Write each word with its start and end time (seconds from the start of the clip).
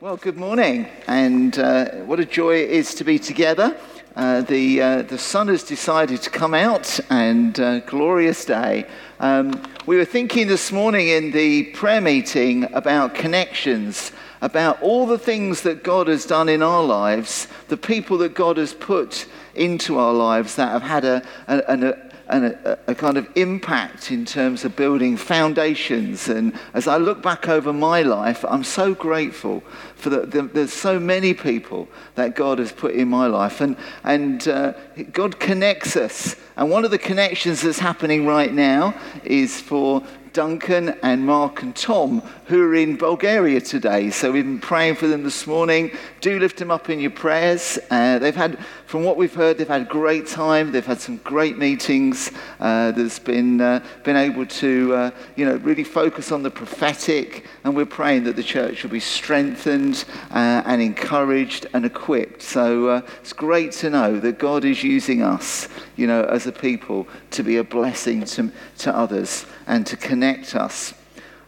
Well, 0.00 0.16
good 0.16 0.36
morning, 0.36 0.88
and 1.06 1.56
uh, 1.56 1.84
what 2.00 2.18
a 2.18 2.24
joy 2.24 2.56
it 2.56 2.70
is 2.70 2.96
to 2.96 3.04
be 3.04 3.16
together. 3.16 3.76
Uh, 4.16 4.40
the, 4.40 4.82
uh, 4.82 5.02
the 5.02 5.16
sun 5.16 5.46
has 5.46 5.62
decided 5.62 6.20
to 6.22 6.30
come 6.30 6.52
out, 6.52 6.98
and 7.10 7.58
uh, 7.60 7.78
glorious 7.78 8.44
day. 8.44 8.86
Um, 9.20 9.62
we 9.86 9.96
were 9.96 10.04
thinking 10.04 10.48
this 10.48 10.72
morning 10.72 11.08
in 11.08 11.30
the 11.30 11.66
prayer 11.74 12.00
meeting 12.00 12.64
about 12.74 13.14
connections, 13.14 14.10
about 14.40 14.82
all 14.82 15.06
the 15.06 15.16
things 15.16 15.62
that 15.62 15.84
God 15.84 16.08
has 16.08 16.26
done 16.26 16.48
in 16.48 16.60
our 16.60 16.82
lives, 16.82 17.46
the 17.68 17.76
people 17.76 18.18
that 18.18 18.34
God 18.34 18.56
has 18.56 18.74
put 18.74 19.26
into 19.54 19.96
our 19.96 20.12
lives 20.12 20.56
that 20.56 20.70
have 20.70 20.82
had 20.82 21.04
a, 21.04 21.22
a, 21.46 21.62
a, 21.68 22.13
and 22.34 22.46
a, 22.46 22.78
a, 22.88 22.94
kind 22.96 23.16
of 23.16 23.28
impact 23.36 24.10
in 24.10 24.24
terms 24.24 24.64
of 24.64 24.74
building 24.74 25.16
foundations. 25.16 26.28
And 26.28 26.52
as 26.74 26.88
I 26.88 26.96
look 26.96 27.22
back 27.22 27.48
over 27.48 27.72
my 27.72 28.02
life, 28.02 28.44
I'm 28.48 28.64
so 28.64 28.92
grateful 28.92 29.62
for 29.94 30.10
the, 30.10 30.26
the 30.26 30.42
there's 30.42 30.72
so 30.72 30.98
many 30.98 31.32
people 31.32 31.86
that 32.16 32.34
God 32.34 32.58
has 32.58 32.72
put 32.72 32.94
in 32.94 33.06
my 33.06 33.28
life. 33.28 33.60
And, 33.60 33.76
and 34.02 34.48
uh, 34.48 34.72
God 35.12 35.38
connects 35.38 35.96
us. 35.96 36.34
And 36.56 36.70
one 36.70 36.84
of 36.84 36.90
the 36.90 36.98
connections 36.98 37.62
that's 37.62 37.78
happening 37.78 38.26
right 38.26 38.52
now 38.52 38.94
is 39.22 39.60
for 39.60 40.02
Duncan 40.32 40.98
and 41.04 41.24
Mark 41.24 41.62
and 41.62 41.76
Tom, 41.76 42.20
who 42.46 42.62
are 42.62 42.74
in 42.74 42.96
Bulgaria 42.96 43.60
today. 43.60 44.10
So 44.10 44.30
we've 44.30 44.44
been 44.44 44.58
praying 44.58 44.96
for 44.96 45.06
them 45.06 45.22
this 45.22 45.46
morning. 45.46 45.90
Do 46.20 46.38
lift 46.38 46.58
them 46.58 46.70
up 46.70 46.90
in 46.90 47.00
your 47.00 47.10
prayers. 47.10 47.78
Uh, 47.90 48.18
they've 48.18 48.36
had, 48.36 48.58
from 48.86 49.02
what 49.02 49.16
we've 49.16 49.34
heard, 49.34 49.56
they've 49.56 49.66
had 49.66 49.82
a 49.82 49.86
great 49.86 50.26
time. 50.26 50.70
They've 50.70 50.84
had 50.84 51.00
some 51.00 51.16
great 51.18 51.56
meetings. 51.56 52.30
Uh, 52.60 52.90
there's 52.90 53.18
been 53.18 53.60
uh, 53.60 53.84
been 54.02 54.16
able 54.16 54.46
to, 54.46 54.94
uh, 54.94 55.10
you 55.36 55.44
know, 55.46 55.56
really 55.56 55.84
focus 55.84 56.32
on 56.32 56.42
the 56.42 56.50
prophetic, 56.50 57.46
and 57.64 57.74
we're 57.74 57.86
praying 57.86 58.24
that 58.24 58.36
the 58.36 58.42
church 58.42 58.82
will 58.82 58.90
be 58.90 59.00
strengthened 59.00 60.04
uh, 60.30 60.62
and 60.66 60.82
encouraged 60.82 61.66
and 61.72 61.84
equipped. 61.86 62.42
So 62.42 63.04
it's 63.20 63.32
great 63.32 63.72
to 63.72 63.90
know 63.90 64.20
that 64.20 64.38
God 64.38 64.64
is 64.64 64.84
using 64.84 65.22
us, 65.22 65.68
you 65.96 66.06
know, 66.06 66.24
as 66.24 66.46
a 66.46 66.52
people 66.52 67.06
to 67.30 67.42
be 67.42 67.56
a 67.56 67.64
blessing 67.64 68.24
to, 68.24 68.52
to 68.78 68.94
others 68.94 69.46
and 69.66 69.86
to 69.86 69.96
connect 69.96 70.54
us. 70.54 70.94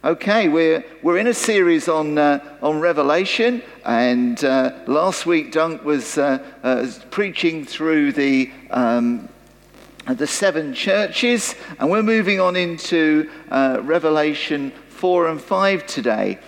Okay, 0.07 0.47
we're, 0.47 0.85
we're 1.03 1.19
in 1.19 1.27
a 1.27 1.35
series 1.35 1.89
on, 1.89 2.17
uh, 2.17 2.39
on 2.63 2.79
Revelation, 2.79 3.61
and 3.85 4.45
uh, 4.45 4.71
last 4.87 5.27
week 5.27 5.51
Dunk 5.51 5.85
was 5.85 6.17
uh, 6.17 6.39
uh 6.63 6.87
preaching 7.11 7.65
through 7.65 8.13
the, 8.13 8.53
um, 8.71 9.29
the 10.07 10.29
seven 10.29 10.75
churches, 10.75 11.57
and 11.81 11.91
we're 11.91 12.05
moving 12.05 12.39
on 12.39 12.55
into 12.55 13.29
uh, 13.51 13.81
Revelation 13.83 14.71
4 14.91 15.27
and 15.27 15.41
5 15.41 15.87
today. 15.89 16.39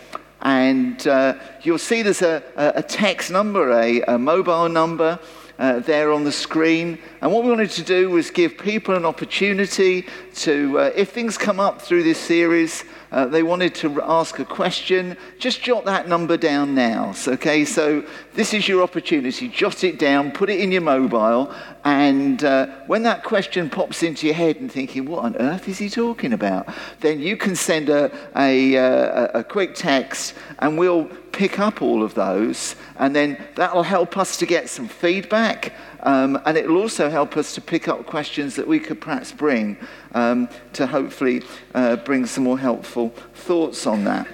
And 0.40 1.04
uh, 1.08 1.34
you'll 1.62 1.78
see 1.78 2.02
there's 2.02 2.22
a, 2.22 2.44
a 2.56 2.82
text 2.84 3.32
number, 3.32 3.72
a, 3.72 4.02
a 4.02 4.18
mobile 4.18 4.68
number 4.68 5.18
uh, 5.58 5.80
there 5.80 6.12
on 6.12 6.24
the 6.24 6.32
screen. 6.32 6.98
And 7.20 7.32
what 7.32 7.42
we 7.42 7.50
wanted 7.50 7.70
to 7.70 7.82
do 7.82 8.10
was 8.10 8.30
give 8.30 8.56
people 8.56 8.94
an 8.94 9.04
opportunity 9.04 10.06
to, 10.36 10.78
uh, 10.78 10.90
if 10.94 11.10
things 11.10 11.36
come 11.36 11.58
up 11.58 11.82
through 11.82 12.04
this 12.04 12.18
series, 12.18 12.84
uh, 13.10 13.26
they 13.26 13.42
wanted 13.42 13.74
to 13.76 14.02
ask 14.02 14.38
a 14.38 14.44
question, 14.44 15.16
just 15.38 15.62
jot 15.62 15.84
that 15.84 16.08
number 16.08 16.36
down 16.36 16.74
now. 16.74 17.12
So, 17.12 17.32
okay, 17.32 17.64
so 17.64 18.04
this 18.34 18.54
is 18.54 18.68
your 18.68 18.82
opportunity. 18.82 19.48
Jot 19.48 19.84
it 19.84 19.98
down, 19.98 20.32
put 20.32 20.50
it 20.50 20.60
in 20.60 20.72
your 20.72 20.82
mobile, 20.82 21.54
and 21.84 22.44
uh, 22.44 22.66
when 22.86 23.02
that 23.04 23.24
question 23.24 23.70
pops 23.70 24.02
into 24.02 24.26
your 24.26 24.34
head 24.34 24.56
and 24.56 24.70
thinking, 24.70 25.06
what 25.06 25.24
on 25.24 25.36
earth 25.36 25.68
is 25.68 25.78
he 25.78 25.88
talking 25.88 26.32
about? 26.32 26.68
Then 27.00 27.20
you 27.20 27.36
can 27.36 27.56
send 27.56 27.88
a, 27.88 28.10
a, 28.36 28.76
uh, 28.76 29.28
a, 29.34 29.38
a 29.40 29.44
quick 29.44 29.74
text, 29.74 30.34
and 30.58 30.78
we'll 30.78 31.04
pick 31.32 31.58
up 31.58 31.82
all 31.82 32.02
of 32.02 32.14
those, 32.14 32.74
and 32.96 33.14
then 33.14 33.42
that 33.54 33.74
will 33.74 33.84
help 33.84 34.16
us 34.16 34.36
to 34.38 34.46
get 34.46 34.68
some 34.68 34.88
feedback. 34.88 35.72
Um, 36.02 36.41
and 36.46 36.56
it 36.56 36.68
will 36.68 36.80
also 36.80 37.10
help 37.10 37.36
us 37.36 37.54
to 37.54 37.60
pick 37.60 37.88
up 37.88 38.06
questions 38.06 38.56
that 38.56 38.66
we 38.66 38.78
could 38.78 39.00
perhaps 39.00 39.32
bring 39.32 39.76
um, 40.14 40.48
to 40.75 40.86
hopefully 40.86 41.42
uh, 41.75 41.97
bring 41.97 42.26
some 42.26 42.44
more 42.44 42.59
helpful 42.59 43.10
thoughts 43.34 43.86
on 43.86 44.04
that. 44.04 44.26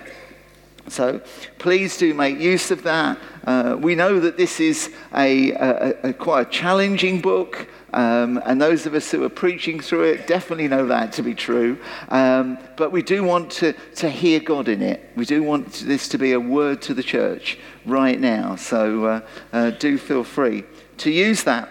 So 0.89 1.23
please 1.59 1.97
do 1.97 2.13
make 2.13 2.39
use 2.39 2.71
of 2.71 2.83
that. 2.83 3.19
Uh, 3.45 3.77
we 3.81 3.95
know 3.95 4.21
that 4.21 4.37
this 4.37 4.61
is 4.61 4.93
a, 5.15 5.53
a, 5.53 6.09
a 6.09 6.13
quite 6.13 6.49
a 6.49 6.51
challenging 6.51 7.21
book. 7.21 7.69
Um, 7.95 8.43
and 8.45 8.61
those 8.61 8.87
of 8.87 8.95
us 8.95 9.11
who 9.11 9.23
are 9.23 9.29
preaching 9.29 9.79
through 9.79 10.03
it 10.05 10.27
definitely 10.27 10.67
know 10.67 10.87
that 10.87 11.13
to 11.13 11.23
be 11.23 11.33
true. 11.33 11.79
Um, 12.09 12.59
but 12.77 12.91
we 12.91 13.03
do 13.03 13.23
want 13.23 13.51
to, 13.53 13.73
to 13.97 14.11
hear 14.11 14.41
God 14.41 14.69
in 14.69 14.83
it. 14.83 15.11
We 15.15 15.25
do 15.25 15.43
want 15.43 15.73
this 15.87 16.09
to 16.09 16.19
be 16.19 16.33
a 16.33 16.41
word 16.41 16.83
to 16.83 16.95
the 16.95 17.05
church 17.05 17.57
right 17.87 18.19
now. 18.19 18.57
So 18.57 19.05
uh, 19.05 19.21
uh, 19.53 19.71
do 19.71 19.97
feel 19.97 20.25
free 20.25 20.65
to 20.99 21.11
use 21.11 21.45
that. 21.45 21.69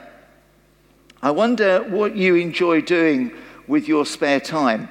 I 1.21 1.31
wonder 1.31 1.83
what 1.83 2.15
you 2.15 2.35
enjoy 2.35 2.81
doing 2.81 3.31
with 3.67 3.87
your 3.87 4.05
spare 4.05 4.39
time. 4.39 4.89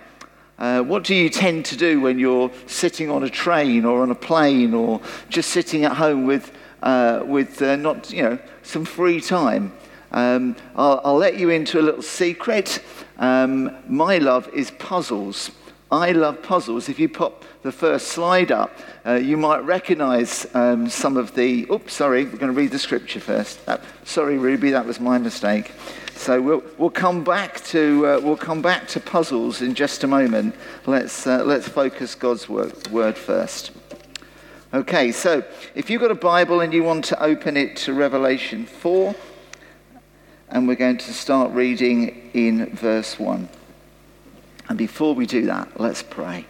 Uh, 0.59 0.81
what 0.82 1.04
do 1.04 1.15
you 1.15 1.28
tend 1.28 1.65
to 1.66 1.76
do 1.76 2.00
when 2.00 2.19
you're 2.19 2.50
sitting 2.66 3.10
on 3.10 3.22
a 3.25 3.28
train 3.28 3.84
or 3.84 4.03
on 4.03 4.10
a 4.10 4.15
plane 4.15 4.75
or 4.75 5.00
just 5.28 5.50
sitting 5.50 5.84
at 5.84 5.93
home 5.93 6.25
with, 6.25 6.53
uh, 6.82 7.22
with 7.26 7.60
uh, 7.60 7.76
not, 7.76 8.10
you 8.12 8.22
know, 8.22 8.38
some 8.62 8.84
free 8.84 9.20
time? 9.20 9.72
Um, 10.12 10.56
I'll, 10.76 11.00
I'll, 11.04 11.16
let 11.16 11.38
you 11.38 11.50
into 11.50 11.81
a 11.81 11.82
little 11.82 12.03
secret. 12.03 12.82
Um, 13.19 13.76
my 13.88 14.19
love 14.19 14.49
is 14.54 14.70
puzzles. 14.72 15.50
I 15.92 16.12
love 16.12 16.42
puzzles. 16.42 16.88
If 16.88 16.98
you 16.98 17.10
pop 17.10 17.44
the 17.60 17.70
first 17.70 18.08
slide 18.08 18.50
up, 18.50 18.75
uh, 19.04 19.16
you 19.16 19.36
might 19.36 19.58
recognize 19.58 20.47
um, 20.54 20.88
some 20.88 21.19
of 21.19 21.34
the. 21.34 21.66
Oops, 21.70 21.92
sorry, 21.92 22.25
we're 22.25 22.38
going 22.38 22.50
to 22.50 22.58
read 22.58 22.70
the 22.70 22.78
scripture 22.78 23.20
first. 23.20 23.64
That, 23.66 23.82
sorry, 24.04 24.38
Ruby, 24.38 24.70
that 24.70 24.86
was 24.86 25.00
my 25.00 25.19
mistake. 25.19 25.70
So 26.14 26.41
we'll, 26.41 26.62
we'll, 26.78 26.88
come 26.88 27.22
back 27.22 27.62
to, 27.64 28.06
uh, 28.06 28.20
we'll 28.22 28.38
come 28.38 28.62
back 28.62 28.88
to 28.88 29.00
puzzles 29.00 29.60
in 29.60 29.75
just 29.75 30.02
a 30.02 30.06
moment. 30.06 30.54
Let's, 30.86 31.26
uh, 31.26 31.44
let's 31.44 31.69
focus 31.69 32.14
God's 32.14 32.48
word, 32.48 32.88
word 32.88 33.19
first. 33.19 33.72
Okay, 34.72 35.12
so 35.12 35.44
if 35.75 35.91
you've 35.91 36.00
got 36.00 36.10
a 36.10 36.14
Bible 36.14 36.60
and 36.60 36.72
you 36.72 36.84
want 36.84 37.04
to 37.06 37.22
open 37.22 37.58
it 37.58 37.76
to 37.78 37.92
Revelation 37.92 38.64
4, 38.64 39.14
and 40.48 40.66
we're 40.66 40.75
going 40.75 40.98
to 40.98 41.12
start 41.12 41.52
reading 41.52 42.31
in 42.32 42.75
verse 42.76 43.19
1. 43.19 43.47
And 44.72 44.78
before 44.78 45.14
we 45.14 45.26
do 45.26 45.44
that, 45.48 45.78
let's 45.78 46.02
pray. 46.02 46.46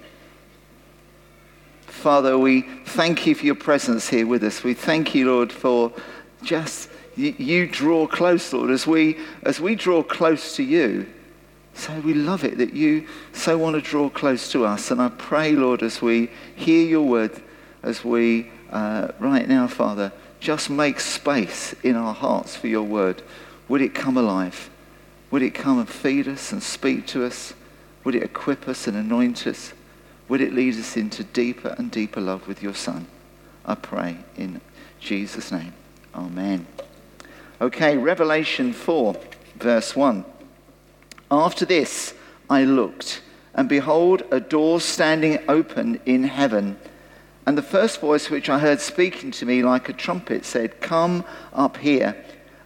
Father, 1.86 2.38
we 2.38 2.62
thank 2.84 3.26
you 3.26 3.34
for 3.34 3.44
your 3.44 3.56
presence 3.56 4.08
here 4.08 4.28
with 4.28 4.44
us. 4.44 4.62
We 4.62 4.74
thank 4.74 5.12
you, 5.12 5.28
Lord, 5.28 5.50
for 5.50 5.92
just 6.40 6.88
you, 7.16 7.66
draw 7.66 8.06
close, 8.06 8.52
Lord, 8.52 8.70
as 8.70 8.86
we, 8.86 9.18
as 9.42 9.58
we 9.58 9.74
draw 9.74 10.04
close 10.04 10.54
to 10.54 10.62
you. 10.62 11.08
So 11.74 11.98
we 11.98 12.14
love 12.14 12.44
it 12.44 12.58
that 12.58 12.72
you 12.74 13.08
so 13.32 13.58
want 13.58 13.74
to 13.74 13.80
draw 13.80 14.08
close 14.08 14.48
to 14.52 14.66
us. 14.66 14.92
And 14.92 15.02
I 15.02 15.08
pray, 15.08 15.56
Lord, 15.56 15.82
as 15.82 16.00
we 16.00 16.30
hear 16.54 16.86
your 16.86 17.02
word, 17.02 17.42
as 17.82 18.04
we, 18.04 18.52
uh, 18.70 19.08
right 19.18 19.48
now, 19.48 19.66
Father, 19.66 20.12
just 20.38 20.70
make 20.70 21.00
space 21.00 21.74
in 21.82 21.96
our 21.96 22.14
hearts 22.14 22.54
for 22.54 22.68
your 22.68 22.84
word. 22.84 23.20
Would 23.66 23.82
it 23.82 23.96
come 23.96 24.16
alive? 24.16 24.70
Would 25.32 25.42
it 25.42 25.54
come 25.54 25.80
and 25.80 25.88
feed 25.88 26.28
us 26.28 26.52
and 26.52 26.62
speak 26.62 27.08
to 27.08 27.24
us? 27.24 27.54
Would 28.04 28.14
it 28.14 28.22
equip 28.22 28.68
us 28.68 28.86
and 28.86 28.96
anoint 28.96 29.46
us? 29.46 29.72
Would 30.28 30.40
it 30.40 30.54
lead 30.54 30.76
us 30.76 30.96
into 30.96 31.24
deeper 31.24 31.74
and 31.78 31.90
deeper 31.90 32.20
love 32.20 32.48
with 32.48 32.62
your 32.62 32.74
Son? 32.74 33.06
I 33.64 33.74
pray 33.74 34.18
in 34.36 34.60
Jesus' 35.00 35.52
name. 35.52 35.72
Amen. 36.14 36.66
Okay, 37.60 37.96
Revelation 37.96 38.72
4, 38.72 39.16
verse 39.56 39.94
1. 39.94 40.24
After 41.30 41.64
this, 41.64 42.14
I 42.50 42.64
looked, 42.64 43.22
and 43.54 43.68
behold, 43.68 44.22
a 44.30 44.40
door 44.40 44.80
standing 44.80 45.38
open 45.48 46.00
in 46.04 46.24
heaven. 46.24 46.76
And 47.46 47.56
the 47.56 47.62
first 47.62 48.00
voice 48.00 48.30
which 48.30 48.48
I 48.48 48.58
heard 48.58 48.80
speaking 48.80 49.30
to 49.32 49.46
me 49.46 49.62
like 49.62 49.88
a 49.88 49.92
trumpet 49.92 50.44
said, 50.44 50.80
Come 50.80 51.24
up 51.52 51.76
here, 51.76 52.16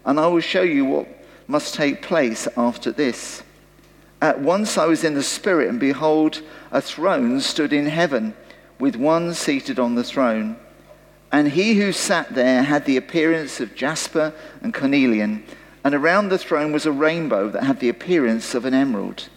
and 0.04 0.18
I 0.18 0.26
will 0.26 0.40
show 0.40 0.62
you 0.62 0.84
what 0.84 1.08
must 1.46 1.74
take 1.74 2.02
place 2.02 2.48
after 2.56 2.90
this. 2.90 3.42
At 4.26 4.40
once 4.40 4.76
I 4.76 4.86
was 4.86 5.04
in 5.04 5.14
the 5.14 5.22
Spirit, 5.22 5.68
and 5.68 5.78
behold, 5.78 6.42
a 6.72 6.80
throne 6.80 7.40
stood 7.40 7.72
in 7.72 7.86
heaven, 7.86 8.34
with 8.80 8.96
one 8.96 9.32
seated 9.34 9.78
on 9.78 9.94
the 9.94 10.02
throne. 10.02 10.56
And 11.30 11.46
he 11.46 11.74
who 11.74 11.92
sat 11.92 12.34
there 12.34 12.64
had 12.64 12.86
the 12.86 12.96
appearance 12.96 13.60
of 13.60 13.76
jasper 13.76 14.34
and 14.60 14.74
cornelian, 14.74 15.44
and 15.84 15.94
around 15.94 16.28
the 16.28 16.38
throne 16.38 16.72
was 16.72 16.86
a 16.86 16.90
rainbow 16.90 17.48
that 17.50 17.62
had 17.62 17.78
the 17.78 17.88
appearance 17.88 18.52
of 18.52 18.64
an 18.64 18.74
emerald. 18.74 19.28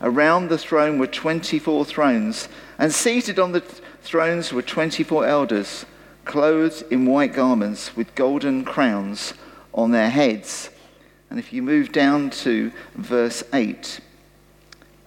Around 0.00 0.48
the 0.48 0.56
throne 0.56 0.98
were 0.98 1.06
24 1.06 1.84
thrones, 1.84 2.48
and 2.78 2.90
seated 2.90 3.38
on 3.38 3.52
the 3.52 3.60
th- 3.60 3.82
thrones 4.00 4.50
were 4.50 4.62
24 4.62 5.26
elders, 5.26 5.84
clothed 6.24 6.84
in 6.90 7.04
white 7.04 7.34
garments 7.34 7.94
with 7.94 8.14
golden 8.14 8.64
crowns 8.64 9.34
on 9.74 9.90
their 9.90 10.08
heads. 10.08 10.70
And 11.28 11.38
if 11.38 11.52
you 11.52 11.62
move 11.62 11.92
down 11.92 12.30
to 12.30 12.72
verse 12.94 13.44
8, 13.52 14.00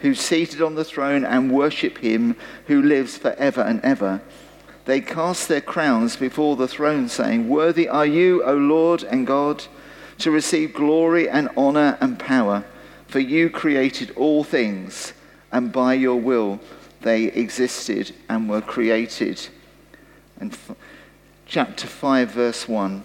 who's 0.00 0.20
seated 0.20 0.62
on 0.62 0.74
the 0.74 0.84
throne, 0.84 1.24
and 1.24 1.52
worship 1.52 1.98
him 1.98 2.36
who 2.66 2.82
lives 2.82 3.18
forever 3.18 3.62
and 3.62 3.80
ever. 3.82 4.20
They 4.84 5.00
cast 5.00 5.48
their 5.48 5.60
crowns 5.60 6.16
before 6.16 6.56
the 6.56 6.68
throne, 6.68 7.08
saying, 7.08 7.48
Worthy 7.48 7.88
are 7.88 8.06
you, 8.06 8.42
O 8.44 8.54
Lord 8.54 9.02
and 9.02 9.26
God, 9.26 9.64
to 10.18 10.30
receive 10.30 10.72
glory 10.72 11.28
and 11.28 11.48
honor 11.56 11.98
and 12.00 12.18
power, 12.18 12.64
for 13.06 13.20
you 13.20 13.50
created 13.50 14.12
all 14.16 14.44
things, 14.44 15.12
and 15.52 15.72
by 15.72 15.94
your 15.94 16.20
will 16.20 16.60
they 17.02 17.24
existed 17.24 18.14
and 18.28 18.48
were 18.48 18.60
created. 18.60 19.48
And 20.40 20.52
f- 20.52 20.76
chapter 21.46 21.86
5, 21.86 22.30
verse 22.30 22.68
1. 22.68 23.04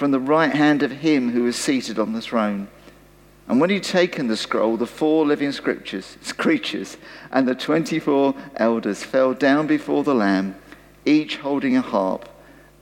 from 0.00 0.12
the 0.12 0.18
right 0.18 0.54
hand 0.54 0.82
of 0.82 0.90
him 0.90 1.30
who 1.30 1.46
is 1.46 1.56
seated 1.56 1.98
on 1.98 2.14
the 2.14 2.22
throne. 2.22 2.66
And 3.46 3.60
when 3.60 3.68
he'd 3.68 3.82
taken 3.82 4.28
the 4.28 4.36
scroll, 4.36 4.78
the 4.78 4.86
four 4.86 5.26
living 5.26 5.52
scriptures, 5.52 6.16
creatures 6.38 6.96
and 7.30 7.46
the 7.46 7.54
24 7.54 8.34
elders 8.56 9.04
fell 9.04 9.34
down 9.34 9.66
before 9.66 10.02
the 10.02 10.14
Lamb, 10.14 10.56
each 11.04 11.36
holding 11.36 11.76
a 11.76 11.82
harp 11.82 12.30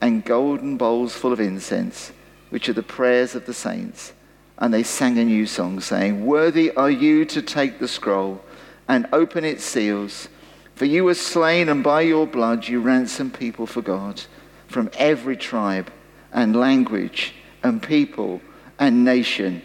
and 0.01 0.25
golden 0.25 0.77
bowls 0.77 1.17
full 1.17 1.33
of 1.33 1.41
incense, 1.41 2.13
which 2.51 2.69
are 2.69 2.73
the 2.73 2.85
prayers 2.85 3.35
of 3.35 3.47
the 3.47 3.53
saints. 3.53 4.13
And 4.59 4.73
they 4.73 4.85
sang 4.85 5.19
a 5.19 5.25
new 5.25 5.45
song, 5.45 5.81
saying, 5.81 6.25
Worthy 6.25 6.71
are 6.77 6.89
you 6.89 7.25
to 7.25 7.43
take 7.43 7.81
the 7.81 7.89
scroll 7.89 8.41
and 8.87 9.09
open 9.13 9.45
its 9.45 9.65
seals, 9.65 10.29
for 10.77 10.85
you 10.85 11.03
were 11.03 11.15
slain, 11.15 11.69
and 11.69 11.83
by 11.83 12.03
your 12.03 12.29
blood 12.29 12.69
you 12.69 12.81
ransomed 12.81 13.35
people 13.35 13.67
for 13.67 13.83
God 13.83 14.23
from 14.69 14.89
every 14.97 15.37
tribe 15.37 15.91
and 16.33 16.55
language 16.55 17.35
and 17.63 17.83
people 17.83 18.41
and 18.79 19.05
nation. 19.05 19.63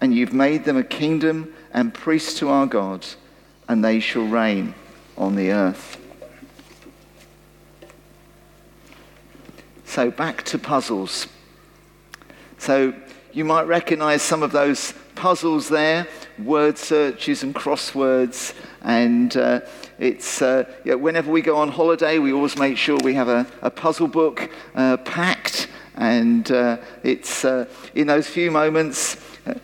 And 0.00 0.14
you've 0.14 0.32
made 0.32 0.64
them 0.64 0.76
a 0.76 0.84
kingdom 0.84 1.52
and 1.72 1.92
priests 1.92 2.38
to 2.38 2.48
our 2.48 2.66
God, 2.66 3.06
and 3.68 3.84
they 3.84 4.00
shall 4.00 4.26
reign 4.26 4.74
on 5.16 5.34
the 5.34 5.50
earth. 5.50 5.98
So 9.84 10.10
back 10.10 10.42
to 10.44 10.58
puzzles. 10.58 11.26
So 12.58 12.94
you 13.32 13.44
might 13.44 13.66
recognize 13.66 14.22
some 14.22 14.42
of 14.42 14.52
those 14.52 14.92
puzzles 15.14 15.68
there 15.68 16.06
word 16.38 16.76
searches 16.78 17.42
and 17.42 17.54
crosswords. 17.54 18.54
And 18.82 19.36
uh, 19.36 19.60
it's, 19.98 20.42
uh, 20.42 20.64
yeah, 20.84 20.94
whenever 20.94 21.30
we 21.30 21.42
go 21.42 21.56
on 21.56 21.70
holiday, 21.70 22.18
we 22.18 22.32
always 22.32 22.56
make 22.58 22.76
sure 22.76 22.98
we 23.02 23.14
have 23.14 23.28
a, 23.28 23.46
a 23.62 23.70
puzzle 23.70 24.08
book 24.08 24.50
uh, 24.74 24.98
packed 24.98 25.68
and 25.96 26.50
uh, 26.50 26.76
it's 27.02 27.44
uh, 27.44 27.66
in 27.94 28.06
those 28.06 28.26
few 28.26 28.50
moments, 28.50 29.16
uh, 29.46 29.54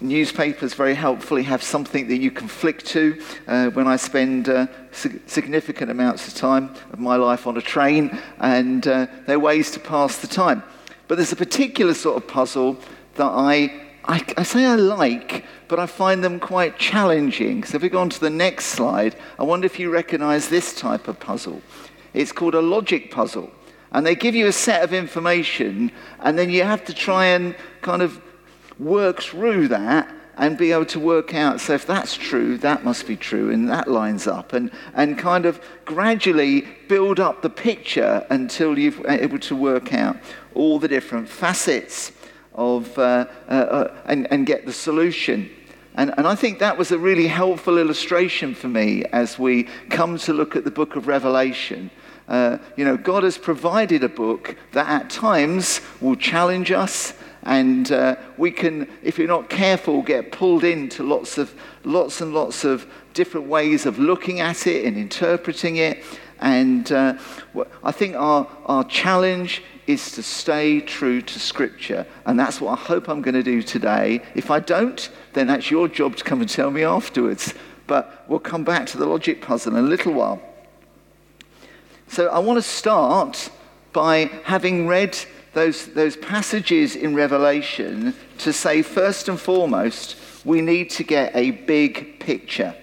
newspapers 0.00 0.74
very 0.74 0.94
helpfully 0.94 1.42
have 1.42 1.62
something 1.62 2.08
that 2.08 2.18
you 2.18 2.30
can 2.30 2.48
flick 2.48 2.82
to. 2.84 3.20
Uh, 3.46 3.70
when 3.70 3.86
I 3.86 3.96
spend 3.96 4.48
uh, 4.48 4.66
significant 4.92 5.90
amounts 5.90 6.28
of 6.28 6.34
time 6.34 6.74
of 6.92 6.98
my 6.98 7.16
life 7.16 7.46
on 7.46 7.56
a 7.56 7.62
train, 7.62 8.18
and 8.38 8.86
uh, 8.86 9.06
they're 9.26 9.40
ways 9.40 9.70
to 9.72 9.80
pass 9.80 10.18
the 10.18 10.28
time. 10.28 10.62
But 11.08 11.16
there's 11.16 11.32
a 11.32 11.36
particular 11.36 11.94
sort 11.94 12.16
of 12.16 12.28
puzzle 12.28 12.78
that 13.16 13.26
I, 13.26 13.82
I, 14.04 14.24
I 14.36 14.42
say 14.44 14.64
I 14.64 14.76
like, 14.76 15.44
but 15.68 15.80
I 15.80 15.86
find 15.86 16.22
them 16.22 16.38
quite 16.38 16.78
challenging. 16.78 17.64
So 17.64 17.76
if 17.76 17.82
we 17.82 17.88
go 17.88 18.00
on 18.00 18.10
to 18.10 18.20
the 18.20 18.30
next 18.30 18.66
slide, 18.66 19.16
I 19.38 19.42
wonder 19.42 19.66
if 19.66 19.78
you 19.78 19.90
recognize 19.90 20.48
this 20.48 20.74
type 20.74 21.08
of 21.08 21.18
puzzle. 21.18 21.62
It's 22.14 22.32
called 22.32 22.54
a 22.54 22.62
logic 22.62 23.10
puzzle. 23.10 23.50
And 23.92 24.06
they 24.06 24.14
give 24.14 24.34
you 24.34 24.46
a 24.46 24.52
set 24.52 24.82
of 24.82 24.92
information, 24.92 25.90
and 26.20 26.38
then 26.38 26.50
you 26.50 26.62
have 26.62 26.84
to 26.84 26.94
try 26.94 27.26
and 27.26 27.56
kind 27.82 28.02
of 28.02 28.20
work 28.78 29.22
through 29.22 29.68
that 29.68 30.08
and 30.40 30.56
be 30.56 30.72
able 30.72 30.86
to 30.86 30.98
work 30.98 31.34
out 31.34 31.60
so 31.60 31.74
if 31.74 31.86
that's 31.86 32.16
true, 32.16 32.56
that 32.58 32.82
must 32.82 33.06
be 33.06 33.14
true, 33.14 33.50
and 33.50 33.68
that 33.68 33.88
lines 33.88 34.26
up, 34.26 34.54
and, 34.54 34.70
and 34.94 35.18
kind 35.18 35.44
of 35.44 35.60
gradually 35.84 36.66
build 36.88 37.20
up 37.20 37.42
the 37.42 37.50
picture 37.50 38.26
until 38.30 38.78
you're 38.78 39.06
able 39.10 39.38
to 39.38 39.54
work 39.54 39.92
out 39.92 40.16
all 40.54 40.78
the 40.78 40.88
different 40.88 41.28
facets 41.28 42.12
of, 42.54 42.98
uh, 42.98 43.26
uh, 43.48 43.52
uh, 43.52 43.96
and, 44.06 44.26
and 44.32 44.46
get 44.46 44.64
the 44.64 44.72
solution. 44.72 45.50
And, 45.96 46.14
and 46.16 46.26
I 46.26 46.34
think 46.34 46.58
that 46.60 46.78
was 46.78 46.90
a 46.90 46.98
really 46.98 47.26
helpful 47.26 47.76
illustration 47.76 48.54
for 48.54 48.68
me 48.68 49.04
as 49.12 49.38
we 49.38 49.64
come 49.90 50.16
to 50.18 50.32
look 50.32 50.56
at 50.56 50.64
the 50.64 50.70
book 50.70 50.96
of 50.96 51.06
Revelation 51.06 51.90
uh, 52.30 52.58
you 52.76 52.84
know, 52.84 52.96
God 52.96 53.24
has 53.24 53.36
provided 53.36 54.04
a 54.04 54.08
book 54.08 54.56
that 54.72 54.88
at 54.88 55.10
times 55.10 55.80
will 56.00 56.14
challenge 56.14 56.70
us, 56.70 57.12
and 57.42 57.90
uh, 57.90 58.14
we 58.36 58.52
can, 58.52 58.88
if 59.02 59.18
you're 59.18 59.26
not 59.26 59.50
careful, 59.50 60.00
get 60.00 60.30
pulled 60.30 60.62
into 60.62 61.02
lots 61.02 61.38
of 61.38 61.52
lots 61.84 62.20
and 62.20 62.32
lots 62.32 62.64
of 62.64 62.86
different 63.14 63.48
ways 63.48 63.84
of 63.84 63.98
looking 63.98 64.38
at 64.38 64.66
it 64.68 64.84
and 64.84 64.96
interpreting 64.96 65.76
it. 65.76 66.04
And 66.38 66.90
uh, 66.92 67.18
I 67.82 67.90
think 67.90 68.14
our, 68.14 68.46
our 68.64 68.84
challenge 68.84 69.62
is 69.88 70.12
to 70.12 70.22
stay 70.22 70.80
true 70.80 71.20
to 71.20 71.38
Scripture. 71.40 72.06
And 72.26 72.38
that's 72.38 72.60
what 72.60 72.78
I 72.78 72.82
hope 72.82 73.08
I'm 73.08 73.22
going 73.22 73.34
to 73.34 73.42
do 73.42 73.60
today. 73.60 74.22
If 74.34 74.50
I 74.50 74.60
don't, 74.60 75.10
then 75.32 75.48
that's 75.48 75.70
your 75.70 75.88
job 75.88 76.16
to 76.16 76.24
come 76.24 76.40
and 76.40 76.48
tell 76.48 76.70
me 76.70 76.84
afterwards. 76.84 77.54
But 77.86 78.24
we'll 78.28 78.38
come 78.38 78.62
back 78.62 78.86
to 78.88 78.98
the 78.98 79.06
logic 79.06 79.42
puzzle 79.42 79.76
in 79.76 79.84
a 79.84 79.88
little 79.88 80.12
while. 80.12 80.40
So 82.10 82.26
I 82.26 82.40
want 82.40 82.56
to 82.56 82.62
start 82.62 83.50
by 83.92 84.30
having 84.42 84.88
read 84.88 85.16
those, 85.52 85.86
those 85.86 86.16
passages 86.16 86.96
in 86.96 87.14
Revelation 87.14 88.14
to 88.38 88.52
say, 88.52 88.82
first 88.82 89.28
and 89.28 89.38
foremost, 89.38 90.16
we 90.44 90.60
need 90.60 90.90
to 90.90 91.04
get 91.04 91.30
a 91.36 91.52
big 91.52 92.18
picture. 92.18 92.74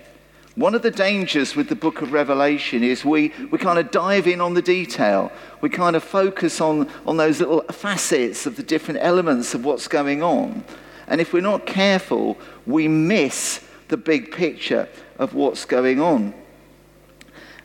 One 0.56 0.74
of 0.74 0.82
the 0.82 0.92
dangers 0.92 1.58
with 1.58 1.68
the 1.68 1.76
book 1.76 2.02
of 2.02 2.14
Revelation 2.14 2.86
is 2.86 3.04
we, 3.04 3.34
we 3.52 3.58
kind 3.58 3.78
of 3.78 3.92
dive 3.92 4.28
in 4.28 4.40
on 4.40 4.54
the 4.54 4.62
detail. 4.62 5.30
We 5.60 5.68
kind 5.68 5.98
of 5.98 6.06
focus 6.06 6.62
on, 6.62 6.90
on 7.06 7.18
those 7.18 7.42
little 7.42 7.64
facets 7.64 8.46
of 8.46 8.56
the 8.56 8.64
different 8.64 9.02
elements 9.04 9.54
of 9.54 9.66
what's 9.66 9.90
going 9.90 10.24
on. 10.24 10.64
And 11.06 11.20
if 11.20 11.34
we're 11.34 11.42
not 11.42 11.66
careful, 11.66 12.38
we 12.66 12.88
miss 12.88 13.60
the 13.90 13.98
big 13.98 14.32
picture 14.32 14.88
of 15.20 15.34
what's 15.34 15.66
going 15.66 16.00
on. 16.00 16.34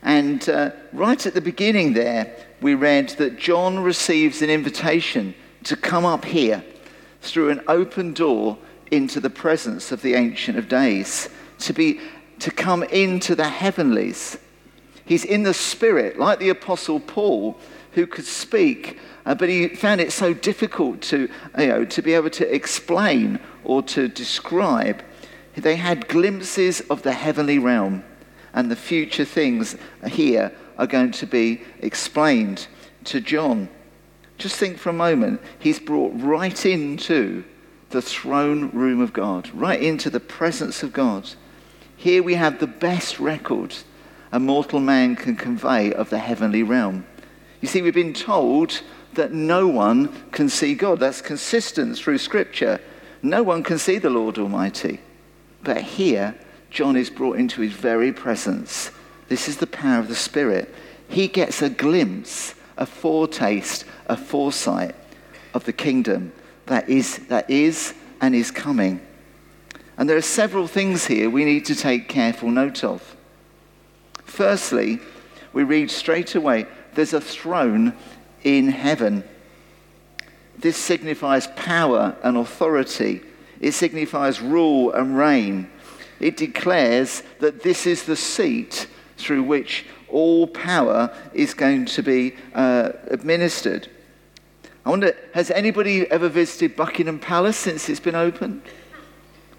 And 0.03 0.47
uh, 0.49 0.71
right 0.91 1.25
at 1.25 1.33
the 1.33 1.41
beginning 1.41 1.93
there, 1.93 2.35
we 2.61 2.75
read 2.75 3.09
that 3.09 3.39
John 3.39 3.79
receives 3.79 4.41
an 4.41 4.49
invitation 4.49 5.33
to 5.63 5.75
come 5.75 6.05
up 6.05 6.25
here 6.25 6.63
through 7.21 7.49
an 7.49 7.61
open 7.67 8.13
door 8.13 8.57
into 8.91 9.19
the 9.19 9.29
presence 9.29 9.91
of 9.91 10.01
the 10.01 10.13
Ancient 10.13 10.57
of 10.57 10.67
Days, 10.67 11.29
to, 11.59 11.73
be, 11.73 11.99
to 12.39 12.51
come 12.51 12.83
into 12.83 13.33
the 13.33 13.47
heavenlies. 13.47 14.37
He's 15.05 15.25
in 15.25 15.43
the 15.43 15.53
Spirit, 15.53 16.19
like 16.19 16.39
the 16.39 16.49
Apostle 16.49 16.99
Paul, 16.99 17.57
who 17.93 18.05
could 18.05 18.25
speak, 18.25 18.99
uh, 19.25 19.35
but 19.35 19.49
he 19.49 19.69
found 19.69 20.01
it 20.01 20.11
so 20.11 20.33
difficult 20.33 21.01
to, 21.01 21.29
you 21.57 21.67
know, 21.67 21.85
to 21.85 22.01
be 22.01 22.13
able 22.13 22.29
to 22.31 22.53
explain 22.53 23.39
or 23.63 23.81
to 23.83 24.07
describe. 24.07 25.01
They 25.55 25.75
had 25.75 26.07
glimpses 26.07 26.81
of 26.81 27.03
the 27.03 27.13
heavenly 27.13 27.59
realm, 27.59 28.03
and 28.53 28.69
the 28.69 28.75
future 28.75 29.25
things 29.25 29.75
here 30.07 30.51
are 30.77 30.87
going 30.87 31.11
to 31.11 31.25
be 31.25 31.61
explained 31.79 32.67
to 33.05 33.19
John. 33.19 33.69
Just 34.37 34.55
think 34.55 34.77
for 34.77 34.89
a 34.89 34.93
moment, 34.93 35.41
he's 35.59 35.79
brought 35.79 36.13
right 36.15 36.65
into 36.65 37.43
the 37.89 38.01
throne 38.01 38.71
room 38.71 38.99
of 39.01 39.13
God, 39.13 39.49
right 39.53 39.81
into 39.81 40.09
the 40.09 40.19
presence 40.19 40.83
of 40.83 40.93
God. 40.93 41.29
Here 41.95 42.23
we 42.23 42.33
have 42.35 42.59
the 42.59 42.67
best 42.67 43.19
record 43.19 43.75
a 44.33 44.39
mortal 44.39 44.79
man 44.79 45.15
can 45.15 45.35
convey 45.35 45.93
of 45.93 46.09
the 46.09 46.17
heavenly 46.17 46.63
realm. 46.63 47.05
You 47.61 47.67
see, 47.67 47.83
we've 47.83 47.93
been 47.93 48.15
told 48.15 48.81
that 49.13 49.31
no 49.31 49.67
one 49.67 50.11
can 50.31 50.49
see 50.49 50.73
God. 50.73 50.99
That's 50.99 51.21
consistent 51.21 51.97
through 51.97 52.17
Scripture. 52.17 52.81
No 53.21 53.43
one 53.43 53.61
can 53.61 53.77
see 53.77 53.99
the 53.99 54.09
Lord 54.09 54.39
Almighty. 54.39 54.99
But 55.61 55.83
here, 55.83 56.35
John 56.73 56.95
is 56.95 57.11
brought 57.11 57.37
into 57.37 57.61
his 57.61 57.71
very 57.71 58.11
presence. 58.11 58.89
This 59.29 59.47
is 59.47 59.57
the 59.57 59.67
power 59.67 59.99
of 59.99 60.07
the 60.07 60.15
Spirit. 60.15 60.73
He 61.07 61.27
gets 61.27 61.61
a 61.61 61.69
glimpse, 61.69 62.55
a 62.77 62.87
foretaste, 62.87 63.85
a 64.07 64.17
foresight 64.17 64.95
of 65.53 65.65
the 65.65 65.71
kingdom 65.71 66.33
that 66.65 66.89
is, 66.89 67.19
that 67.27 67.47
is 67.47 67.93
and 68.19 68.33
is 68.33 68.49
coming. 68.49 68.99
And 69.97 70.09
there 70.09 70.17
are 70.17 70.21
several 70.21 70.65
things 70.65 71.05
here 71.05 71.29
we 71.29 71.45
need 71.45 71.65
to 71.65 71.75
take 71.75 72.09
careful 72.09 72.49
note 72.49 72.83
of. 72.83 73.15
Firstly, 74.25 74.97
we 75.53 75.63
read 75.63 75.91
straight 75.91 76.33
away 76.33 76.65
there's 76.95 77.13
a 77.13 77.21
throne 77.21 77.93
in 78.43 78.69
heaven. 78.69 79.23
This 80.57 80.77
signifies 80.77 81.45
power 81.55 82.15
and 82.23 82.35
authority, 82.35 83.21
it 83.59 83.73
signifies 83.73 84.41
rule 84.41 84.91
and 84.91 85.15
reign. 85.15 85.69
It 86.23 86.37
declares 86.37 87.21
that 87.39 87.63
this 87.63 87.85
is 87.85 88.03
the 88.03 88.15
seat 88.15 88.87
through 89.17 89.43
which 89.43 89.85
all 90.07 90.47
power 90.47 91.13
is 91.33 91.53
going 91.53 91.83
to 91.87 92.01
be 92.01 92.35
uh, 92.55 92.93
administered. 93.07 93.89
I 94.85 94.89
wonder, 94.89 95.17
has 95.33 95.51
anybody 95.51 96.09
ever 96.09 96.29
visited 96.29 96.77
Buckingham 96.77 97.19
Palace 97.19 97.57
since 97.57 97.89
it's 97.89 97.99
been 97.99 98.15
open? 98.15 98.61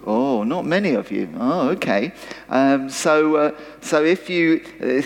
Oh, 0.06 0.42
not 0.42 0.64
many 0.64 0.94
of 0.94 1.12
you. 1.12 1.28
Oh, 1.36 1.68
okay. 1.68 2.14
Um, 2.48 2.88
so, 2.88 3.36
uh, 3.36 3.58
so 3.82 4.02
if 4.02 4.30
you, 4.30 4.64
uh, 4.80 5.02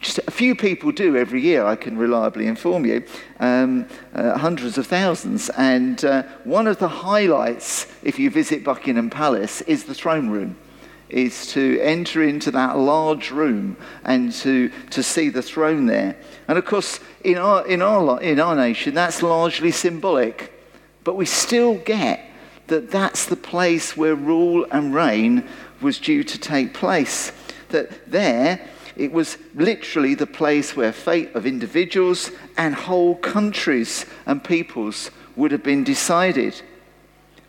just 0.00 0.18
a 0.28 0.30
few 0.30 0.54
people 0.54 0.92
do 0.92 1.16
every 1.16 1.40
year, 1.42 1.64
I 1.64 1.74
can 1.74 1.98
reliably 1.98 2.46
inform 2.46 2.86
you, 2.86 3.02
um, 3.40 3.88
uh, 4.14 4.38
hundreds 4.38 4.78
of 4.78 4.86
thousands. 4.86 5.50
And 5.50 6.04
uh, 6.04 6.22
one 6.44 6.68
of 6.68 6.78
the 6.78 6.88
highlights, 6.88 7.88
if 8.04 8.16
you 8.20 8.30
visit 8.30 8.62
Buckingham 8.62 9.10
Palace, 9.10 9.60
is 9.62 9.82
the 9.84 9.94
throne 9.94 10.30
room 10.30 10.56
is 11.10 11.46
to 11.48 11.78
enter 11.80 12.22
into 12.22 12.50
that 12.50 12.78
large 12.78 13.30
room 13.30 13.76
and 14.04 14.32
to, 14.32 14.70
to 14.90 15.02
see 15.02 15.28
the 15.28 15.42
throne 15.42 15.86
there. 15.86 16.16
And 16.48 16.58
of 16.58 16.64
course, 16.64 17.00
in 17.24 17.38
our, 17.38 17.66
in, 17.66 17.82
our, 17.82 18.20
in 18.20 18.40
our 18.40 18.56
nation, 18.56 18.94
that's 18.94 19.22
largely 19.22 19.70
symbolic. 19.70 20.52
But 21.04 21.16
we 21.16 21.26
still 21.26 21.76
get 21.76 22.26
that 22.66 22.90
that's 22.90 23.26
the 23.26 23.36
place 23.36 23.96
where 23.96 24.14
rule 24.14 24.66
and 24.70 24.94
reign 24.94 25.48
was 25.80 25.98
due 25.98 26.22
to 26.24 26.38
take 26.38 26.72
place. 26.72 27.32
That 27.70 28.10
there, 28.10 28.68
it 28.96 29.12
was 29.12 29.38
literally 29.54 30.14
the 30.14 30.26
place 30.26 30.76
where 30.76 30.92
fate 30.92 31.34
of 31.34 31.46
individuals 31.46 32.30
and 32.56 32.74
whole 32.74 33.16
countries 33.16 34.06
and 34.26 34.42
peoples 34.42 35.10
would 35.36 35.52
have 35.52 35.62
been 35.62 35.84
decided. 35.84 36.60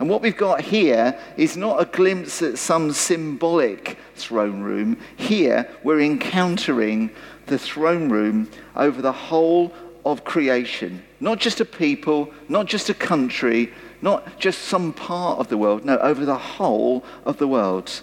And 0.01 0.09
what 0.09 0.23
we've 0.23 0.35
got 0.35 0.61
here 0.61 1.15
is 1.37 1.55
not 1.55 1.79
a 1.79 1.85
glimpse 1.85 2.41
at 2.41 2.57
some 2.57 2.91
symbolic 2.91 3.99
throne 4.15 4.61
room. 4.61 4.97
Here, 5.15 5.69
we're 5.83 6.01
encountering 6.01 7.11
the 7.45 7.59
throne 7.59 8.09
room 8.09 8.49
over 8.75 8.99
the 8.99 9.11
whole 9.11 9.71
of 10.03 10.23
creation. 10.23 11.03
Not 11.19 11.37
just 11.37 11.61
a 11.61 11.65
people, 11.65 12.33
not 12.49 12.65
just 12.65 12.89
a 12.89 12.95
country, 12.95 13.71
not 14.01 14.39
just 14.39 14.63
some 14.63 14.91
part 14.91 15.37
of 15.37 15.49
the 15.49 15.57
world, 15.59 15.85
no, 15.85 15.99
over 15.99 16.25
the 16.25 16.35
whole 16.35 17.05
of 17.23 17.37
the 17.37 17.47
world. 17.47 18.01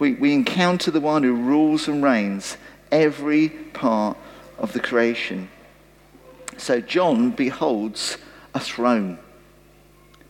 We, 0.00 0.14
we 0.14 0.34
encounter 0.34 0.90
the 0.90 0.98
one 0.98 1.22
who 1.22 1.36
rules 1.36 1.86
and 1.86 2.02
reigns 2.02 2.56
every 2.90 3.50
part 3.50 4.18
of 4.58 4.72
the 4.72 4.80
creation. 4.80 5.50
So 6.56 6.80
John 6.80 7.30
beholds 7.30 8.18
a 8.54 8.58
throne. 8.58 9.20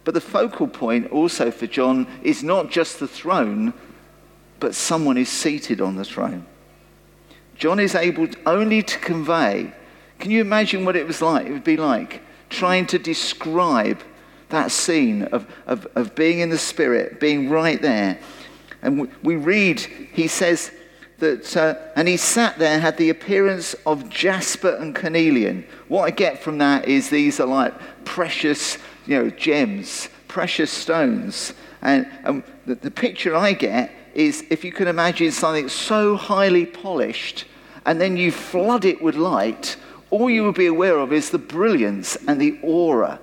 But 0.08 0.14
the 0.14 0.22
focal 0.22 0.66
point 0.66 1.12
also 1.12 1.50
for 1.50 1.66
John 1.66 2.06
is 2.22 2.42
not 2.42 2.70
just 2.70 2.98
the 2.98 3.06
throne, 3.06 3.74
but 4.58 4.74
someone 4.74 5.18
is 5.18 5.28
seated 5.28 5.82
on 5.82 5.96
the 5.96 6.04
throne. 6.06 6.46
John 7.56 7.78
is 7.78 7.94
able 7.94 8.26
only 8.46 8.82
to 8.82 8.98
convey. 9.00 9.70
Can 10.18 10.30
you 10.30 10.40
imagine 10.40 10.86
what 10.86 10.96
it 10.96 11.06
was 11.06 11.20
like? 11.20 11.44
It 11.44 11.52
would 11.52 11.62
be 11.62 11.76
like 11.76 12.22
trying 12.48 12.86
to 12.86 12.98
describe 12.98 14.00
that 14.48 14.70
scene 14.70 15.24
of, 15.24 15.46
of, 15.66 15.86
of 15.94 16.14
being 16.14 16.38
in 16.38 16.48
the 16.48 16.56
Spirit, 16.56 17.20
being 17.20 17.50
right 17.50 17.82
there. 17.82 18.18
And 18.80 19.12
we, 19.22 19.36
read, 19.36 19.80
he 19.80 20.26
says 20.26 20.70
that, 21.18 21.54
uh, 21.54 21.74
and 21.96 22.08
he 22.08 22.16
sat 22.16 22.58
there, 22.58 22.80
had 22.80 22.96
the 22.96 23.10
appearance 23.10 23.74
of 23.84 24.08
jasper 24.08 24.74
and 24.76 24.94
carnelian. 24.94 25.66
What 25.88 26.04
I 26.04 26.12
get 26.12 26.42
from 26.42 26.56
that 26.58 26.88
is 26.88 27.10
these 27.10 27.40
are 27.40 27.46
like 27.46 27.74
precious, 28.06 28.78
you 29.08 29.18
know, 29.18 29.30
gems, 29.30 30.08
precious 30.28 30.70
stones. 30.70 31.54
And, 31.80 32.06
and 32.24 32.42
the, 32.66 32.74
the 32.74 32.90
picture 32.90 33.34
I 33.34 33.54
get 33.54 33.90
is 34.14 34.44
if 34.50 34.64
you 34.64 34.70
can 34.70 34.86
imagine 34.86 35.32
something 35.32 35.68
so 35.68 36.14
highly 36.14 36.66
polished 36.66 37.46
and 37.86 37.98
then 38.00 38.16
you 38.18 38.30
flood 38.30 38.84
it 38.84 39.00
with 39.00 39.16
light, 39.16 39.76
all 40.10 40.28
you 40.28 40.44
would 40.44 40.56
be 40.56 40.66
aware 40.66 40.98
of 40.98 41.12
is 41.12 41.30
the 41.30 41.38
brilliance 41.38 42.16
and 42.28 42.38
the 42.38 42.58
aura 42.62 43.18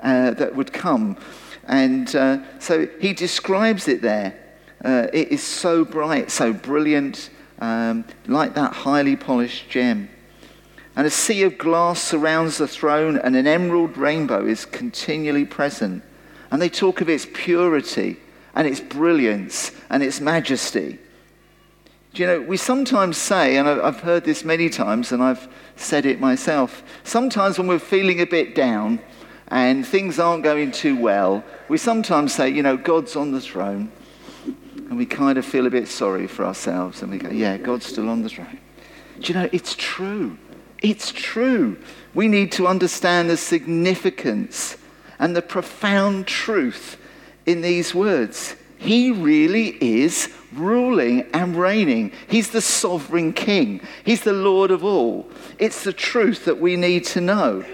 uh, 0.00 0.30
that 0.32 0.54
would 0.54 0.72
come. 0.72 1.16
And 1.64 2.14
uh, 2.14 2.38
so 2.60 2.86
he 3.00 3.12
describes 3.12 3.88
it 3.88 4.00
there. 4.00 4.38
Uh, 4.84 5.08
it 5.12 5.28
is 5.28 5.42
so 5.42 5.84
bright, 5.84 6.30
so 6.30 6.52
brilliant, 6.52 7.30
um, 7.58 8.04
like 8.28 8.54
that 8.54 8.72
highly 8.72 9.16
polished 9.16 9.68
gem. 9.68 10.08
And 10.98 11.06
a 11.06 11.10
sea 11.10 11.44
of 11.44 11.58
glass 11.58 12.02
surrounds 12.02 12.58
the 12.58 12.66
throne, 12.66 13.18
and 13.18 13.36
an 13.36 13.46
emerald 13.46 13.96
rainbow 13.96 14.44
is 14.44 14.64
continually 14.64 15.44
present. 15.44 16.02
And 16.50 16.60
they 16.60 16.68
talk 16.68 17.00
of 17.00 17.08
its 17.08 17.24
purity 17.32 18.16
and 18.56 18.66
its 18.66 18.80
brilliance 18.80 19.70
and 19.90 20.02
its 20.02 20.20
majesty. 20.20 20.98
Do 22.14 22.22
you 22.22 22.26
know, 22.26 22.40
we 22.40 22.56
sometimes 22.56 23.16
say, 23.16 23.58
and 23.58 23.68
I've 23.68 24.00
heard 24.00 24.24
this 24.24 24.44
many 24.44 24.68
times, 24.68 25.12
and 25.12 25.22
I've 25.22 25.46
said 25.76 26.04
it 26.04 26.18
myself, 26.18 26.82
sometimes 27.04 27.58
when 27.58 27.68
we're 27.68 27.78
feeling 27.78 28.20
a 28.20 28.26
bit 28.26 28.56
down, 28.56 28.98
and 29.46 29.86
things 29.86 30.18
aren't 30.18 30.42
going 30.42 30.72
too 30.72 31.00
well, 31.00 31.44
we 31.68 31.78
sometimes 31.78 32.34
say, 32.34 32.48
you 32.48 32.64
know, 32.64 32.76
God's 32.76 33.14
on 33.14 33.30
the 33.30 33.40
throne. 33.40 33.92
And 34.74 34.98
we 34.98 35.06
kind 35.06 35.38
of 35.38 35.46
feel 35.46 35.68
a 35.68 35.70
bit 35.70 35.86
sorry 35.86 36.26
for 36.26 36.44
ourselves. 36.44 37.02
And 37.02 37.12
we 37.12 37.18
go, 37.18 37.30
yeah, 37.30 37.56
God's 37.56 37.86
still 37.86 38.08
on 38.08 38.22
the 38.22 38.28
throne. 38.28 38.58
Do 39.20 39.32
you 39.32 39.38
know, 39.38 39.48
it's 39.52 39.76
true. 39.78 40.36
It's 40.82 41.12
true. 41.12 41.76
We 42.14 42.28
need 42.28 42.52
to 42.52 42.66
understand 42.66 43.30
the 43.30 43.36
significance 43.36 44.76
and 45.18 45.34
the 45.34 45.42
profound 45.42 46.26
truth 46.26 46.96
in 47.46 47.60
these 47.60 47.94
words. 47.94 48.54
He 48.78 49.10
really 49.10 49.76
is 49.82 50.32
ruling 50.52 51.26
and 51.34 51.56
reigning. 51.56 52.12
He's 52.28 52.50
the 52.50 52.60
sovereign 52.60 53.32
king. 53.32 53.80
He's 54.04 54.22
the 54.22 54.32
Lord 54.32 54.70
of 54.70 54.84
all. 54.84 55.28
It's 55.58 55.82
the 55.82 55.92
truth 55.92 56.44
that 56.44 56.60
we 56.60 56.76
need 56.76 57.04
to 57.06 57.20
know. 57.20 57.64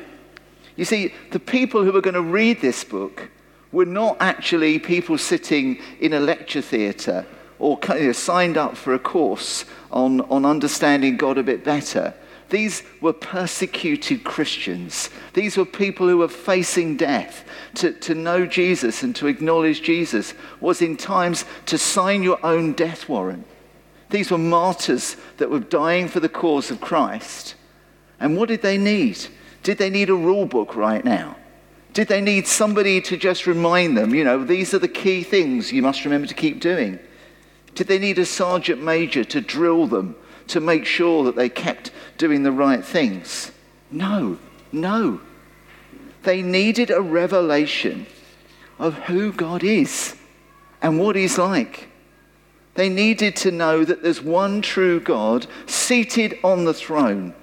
You 0.76 0.84
see, 0.84 1.12
the 1.30 1.40
people 1.40 1.84
who 1.84 1.94
are 1.94 2.00
going 2.00 2.14
to 2.14 2.22
read 2.22 2.60
this 2.60 2.82
book 2.84 3.28
were 3.70 3.84
not 3.84 4.16
actually 4.20 4.78
people 4.78 5.18
sitting 5.18 5.78
in 6.00 6.14
a 6.14 6.20
lecture 6.20 6.62
theatre 6.62 7.26
or 7.58 7.78
signed 8.12 8.56
up 8.56 8.76
for 8.76 8.94
a 8.94 8.98
course 8.98 9.64
on, 9.90 10.22
on 10.22 10.44
understanding 10.44 11.16
God 11.16 11.38
a 11.38 11.42
bit 11.42 11.64
better. 11.64 12.14
These 12.50 12.82
were 13.00 13.12
persecuted 13.12 14.24
Christians. 14.24 15.10
These 15.32 15.56
were 15.56 15.64
people 15.64 16.08
who 16.08 16.18
were 16.18 16.28
facing 16.28 16.96
death. 16.96 17.44
To, 17.76 17.92
to 17.92 18.14
know 18.14 18.46
Jesus 18.46 19.02
and 19.02 19.16
to 19.16 19.26
acknowledge 19.26 19.82
Jesus 19.82 20.34
was 20.60 20.82
in 20.82 20.96
times 20.96 21.44
to 21.66 21.78
sign 21.78 22.22
your 22.22 22.44
own 22.44 22.72
death 22.72 23.08
warrant. 23.08 23.46
These 24.10 24.30
were 24.30 24.38
martyrs 24.38 25.16
that 25.38 25.50
were 25.50 25.60
dying 25.60 26.08
for 26.08 26.20
the 26.20 26.28
cause 26.28 26.70
of 26.70 26.80
Christ. 26.80 27.56
And 28.20 28.36
what 28.36 28.48
did 28.48 28.62
they 28.62 28.78
need? 28.78 29.18
Did 29.62 29.78
they 29.78 29.90
need 29.90 30.10
a 30.10 30.14
rule 30.14 30.46
book 30.46 30.76
right 30.76 31.04
now? 31.04 31.36
Did 31.94 32.08
they 32.08 32.20
need 32.20 32.46
somebody 32.46 33.00
to 33.00 33.16
just 33.16 33.46
remind 33.46 33.96
them, 33.96 34.14
you 34.14 34.24
know, 34.24 34.44
these 34.44 34.74
are 34.74 34.78
the 34.78 34.88
key 34.88 35.22
things 35.22 35.72
you 35.72 35.80
must 35.80 36.04
remember 36.04 36.26
to 36.26 36.34
keep 36.34 36.60
doing? 36.60 36.98
Did 37.74 37.86
they 37.86 37.98
need 37.98 38.18
a 38.18 38.26
sergeant 38.26 38.82
major 38.82 39.24
to 39.24 39.40
drill 39.40 39.86
them, 39.86 40.16
to 40.48 40.60
make 40.60 40.84
sure 40.84 41.24
that 41.24 41.36
they 41.36 41.48
kept 41.48 41.90
doing 42.18 42.42
the 42.42 42.52
right 42.52 42.84
things? 42.84 43.52
No, 43.90 44.38
No. 44.74 45.20
They 46.24 46.42
needed 46.42 46.90
a 46.90 47.00
revelation 47.00 48.06
of 48.78 48.94
who 48.94 49.32
God 49.32 49.62
is 49.62 50.16
and 50.82 50.98
what 50.98 51.16
He's 51.16 51.38
like. 51.38 51.88
They 52.74 52.88
needed 52.88 53.36
to 53.36 53.52
know 53.52 53.84
that 53.84 54.02
there's 54.02 54.20
one 54.20 54.60
true 54.60 54.98
God 54.98 55.46
seated 55.66 56.38
on 56.42 56.64
the 56.64 56.74
throne, 56.74 57.34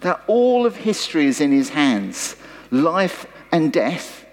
that 0.00 0.20
all 0.26 0.66
of 0.66 0.76
history 0.76 1.26
is 1.26 1.40
in 1.40 1.52
His 1.52 1.68
hands. 1.68 2.34
Life 2.70 3.26
and 3.52 3.72
death 3.72 4.26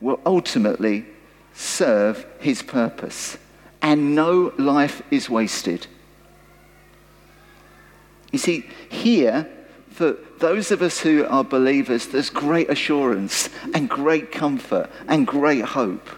will 0.00 0.20
ultimately 0.24 1.06
serve 1.54 2.26
His 2.38 2.62
purpose, 2.62 3.36
and 3.82 4.14
no 4.14 4.52
life 4.58 5.02
is 5.10 5.28
wasted. 5.28 5.86
You 8.32 8.38
see, 8.38 8.66
here, 8.88 9.48
for 9.90 10.16
those 10.38 10.70
of 10.70 10.82
us 10.82 11.00
who 11.00 11.24
are 11.26 11.44
believers, 11.44 12.08
there's 12.08 12.30
great 12.30 12.68
assurance 12.68 13.48
and 13.72 13.88
great 13.88 14.30
comfort 14.32 14.90
and 15.08 15.26
great 15.26 15.64
hope 15.64 16.08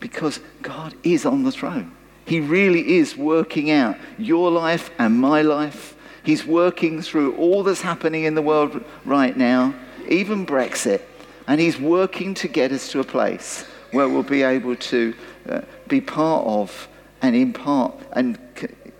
because 0.00 0.40
God 0.60 0.94
is 1.02 1.24
on 1.24 1.44
the 1.44 1.52
throne. 1.52 1.92
He 2.26 2.40
really 2.40 2.96
is 2.96 3.16
working 3.16 3.70
out 3.70 3.96
your 4.18 4.50
life 4.50 4.90
and 4.98 5.18
my 5.18 5.42
life. 5.42 5.96
He's 6.22 6.44
working 6.44 7.02
through 7.02 7.36
all 7.36 7.62
that's 7.62 7.82
happening 7.82 8.24
in 8.24 8.34
the 8.34 8.42
world 8.42 8.84
right 9.04 9.36
now, 9.36 9.74
even 10.08 10.46
Brexit, 10.46 11.02
and 11.46 11.60
He's 11.60 11.78
working 11.78 12.34
to 12.34 12.48
get 12.48 12.72
us 12.72 12.90
to 12.92 13.00
a 13.00 13.04
place 13.04 13.64
where 13.92 14.08
we'll 14.08 14.22
be 14.22 14.42
able 14.42 14.76
to 14.76 15.14
uh, 15.48 15.60
be 15.88 16.00
part 16.00 16.46
of 16.46 16.88
and 17.22 17.36
impart 17.36 17.94
and, 18.12 18.38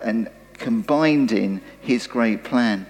and 0.01 0.29
combined 0.57 1.31
in 1.31 1.61
His 1.81 2.07
great 2.07 2.43
plan. 2.43 2.87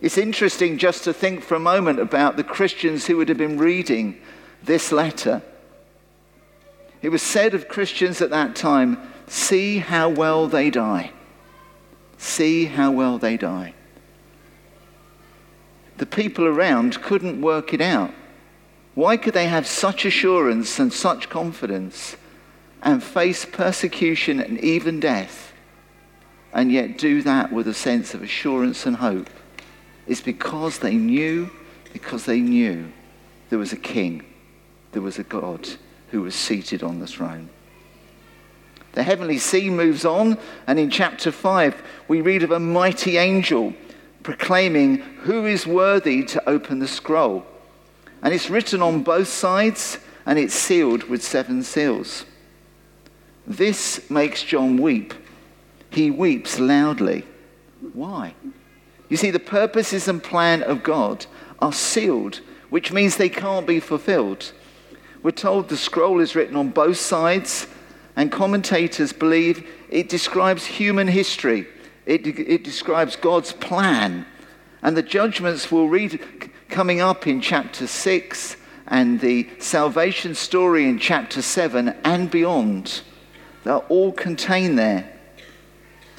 It's 0.00 0.16
interesting 0.16 0.78
just 0.78 1.04
to 1.04 1.12
think 1.12 1.42
for 1.42 1.54
a 1.56 1.60
moment 1.60 2.00
about 2.00 2.36
the 2.36 2.44
Christians 2.44 3.06
who 3.06 3.16
would 3.18 3.28
have 3.28 3.38
been 3.38 3.58
reading 3.58 4.20
this 4.62 4.92
letter. 4.92 5.42
It 7.02 7.10
was 7.10 7.22
said 7.22 7.54
of 7.54 7.68
Christians 7.68 8.22
at 8.22 8.30
that 8.30 8.56
time, 8.56 8.98
see 9.26 9.78
how 9.78 10.08
well 10.08 10.46
they 10.48 10.70
die. 10.70 11.12
See 12.16 12.66
how 12.66 12.90
well 12.90 13.18
they 13.18 13.36
die. 13.36 13.74
The 15.98 16.06
people 16.06 16.46
around 16.46 17.02
couldn't 17.02 17.40
work 17.40 17.74
it 17.74 17.80
out. 17.80 18.12
Why 18.94 19.16
could 19.16 19.34
they 19.34 19.48
have 19.48 19.66
such 19.66 20.04
assurance 20.04 20.78
and 20.78 20.92
such 20.92 21.28
confidence 21.28 22.16
and 22.82 23.02
face 23.02 23.44
persecution 23.44 24.40
and 24.40 24.58
even 24.60 24.98
death 25.00 25.49
and 26.52 26.72
yet 26.72 26.98
do 26.98 27.22
that 27.22 27.52
with 27.52 27.68
a 27.68 27.74
sense 27.74 28.14
of 28.14 28.22
assurance 28.22 28.86
and 28.86 28.96
hope? 28.96 29.30
It's 30.06 30.20
because 30.20 30.78
they 30.78 30.94
knew, 30.94 31.50
because 31.92 32.24
they 32.24 32.40
knew 32.40 32.90
there 33.48 33.58
was 33.58 33.72
a 33.72 33.76
king, 33.76 34.24
there 34.92 35.02
was 35.02 35.18
a 35.18 35.24
God 35.24 35.68
who 36.10 36.22
was 36.22 36.34
seated 36.34 36.82
on 36.82 36.98
the 36.98 37.06
throne. 37.06 37.48
The 38.92 39.02
heavenly 39.04 39.38
scene 39.38 39.76
moves 39.76 40.04
on, 40.04 40.36
and 40.66 40.78
in 40.78 40.90
chapter 40.90 41.30
5, 41.30 41.82
we 42.08 42.20
read 42.20 42.42
of 42.42 42.50
a 42.50 42.58
mighty 42.58 43.18
angel 43.18 43.72
proclaiming 44.22 44.96
who 44.96 45.46
is 45.46 45.66
worthy 45.66 46.24
to 46.24 46.48
open 46.48 46.80
the 46.80 46.88
scroll. 46.88 47.46
And 48.22 48.34
it's 48.34 48.50
written 48.50 48.82
on 48.82 49.02
both 49.02 49.28
sides, 49.28 49.98
and 50.26 50.38
it's 50.38 50.54
sealed 50.54 51.04
with 51.04 51.22
seven 51.22 51.62
seals. 51.62 52.24
This 53.46 54.10
makes 54.10 54.42
John 54.42 54.76
weep. 54.76 55.14
He 55.90 56.10
weeps 56.10 56.58
loudly. 56.58 57.24
Why? 57.92 58.34
You 59.08 59.16
see, 59.16 59.30
the 59.30 59.40
purposes 59.40 60.06
and 60.08 60.22
plan 60.22 60.62
of 60.62 60.82
God 60.82 61.26
are 61.58 61.72
sealed, 61.72 62.40
which 62.70 62.92
means 62.92 63.16
they 63.16 63.28
can't 63.28 63.66
be 63.66 63.80
fulfilled. 63.80 64.52
We're 65.22 65.32
told 65.32 65.68
the 65.68 65.76
scroll 65.76 66.20
is 66.20 66.34
written 66.34 66.56
on 66.56 66.70
both 66.70 66.96
sides, 66.96 67.66
and 68.16 68.30
commentators 68.32 69.12
believe 69.12 69.68
it 69.90 70.08
describes 70.08 70.64
human 70.64 71.08
history, 71.08 71.66
it, 72.06 72.26
it 72.26 72.64
describes 72.64 73.16
God's 73.16 73.52
plan. 73.52 74.26
And 74.82 74.96
the 74.96 75.02
judgments 75.02 75.70
we'll 75.70 75.88
read 75.88 76.20
coming 76.68 77.00
up 77.00 77.26
in 77.26 77.40
chapter 77.40 77.86
6 77.86 78.56
and 78.86 79.20
the 79.20 79.48
salvation 79.58 80.34
story 80.34 80.88
in 80.88 80.98
chapter 80.98 81.42
7 81.42 81.88
and 82.04 82.30
beyond, 82.30 83.02
they're 83.64 83.76
all 83.76 84.12
contained 84.12 84.78
there. 84.78 85.19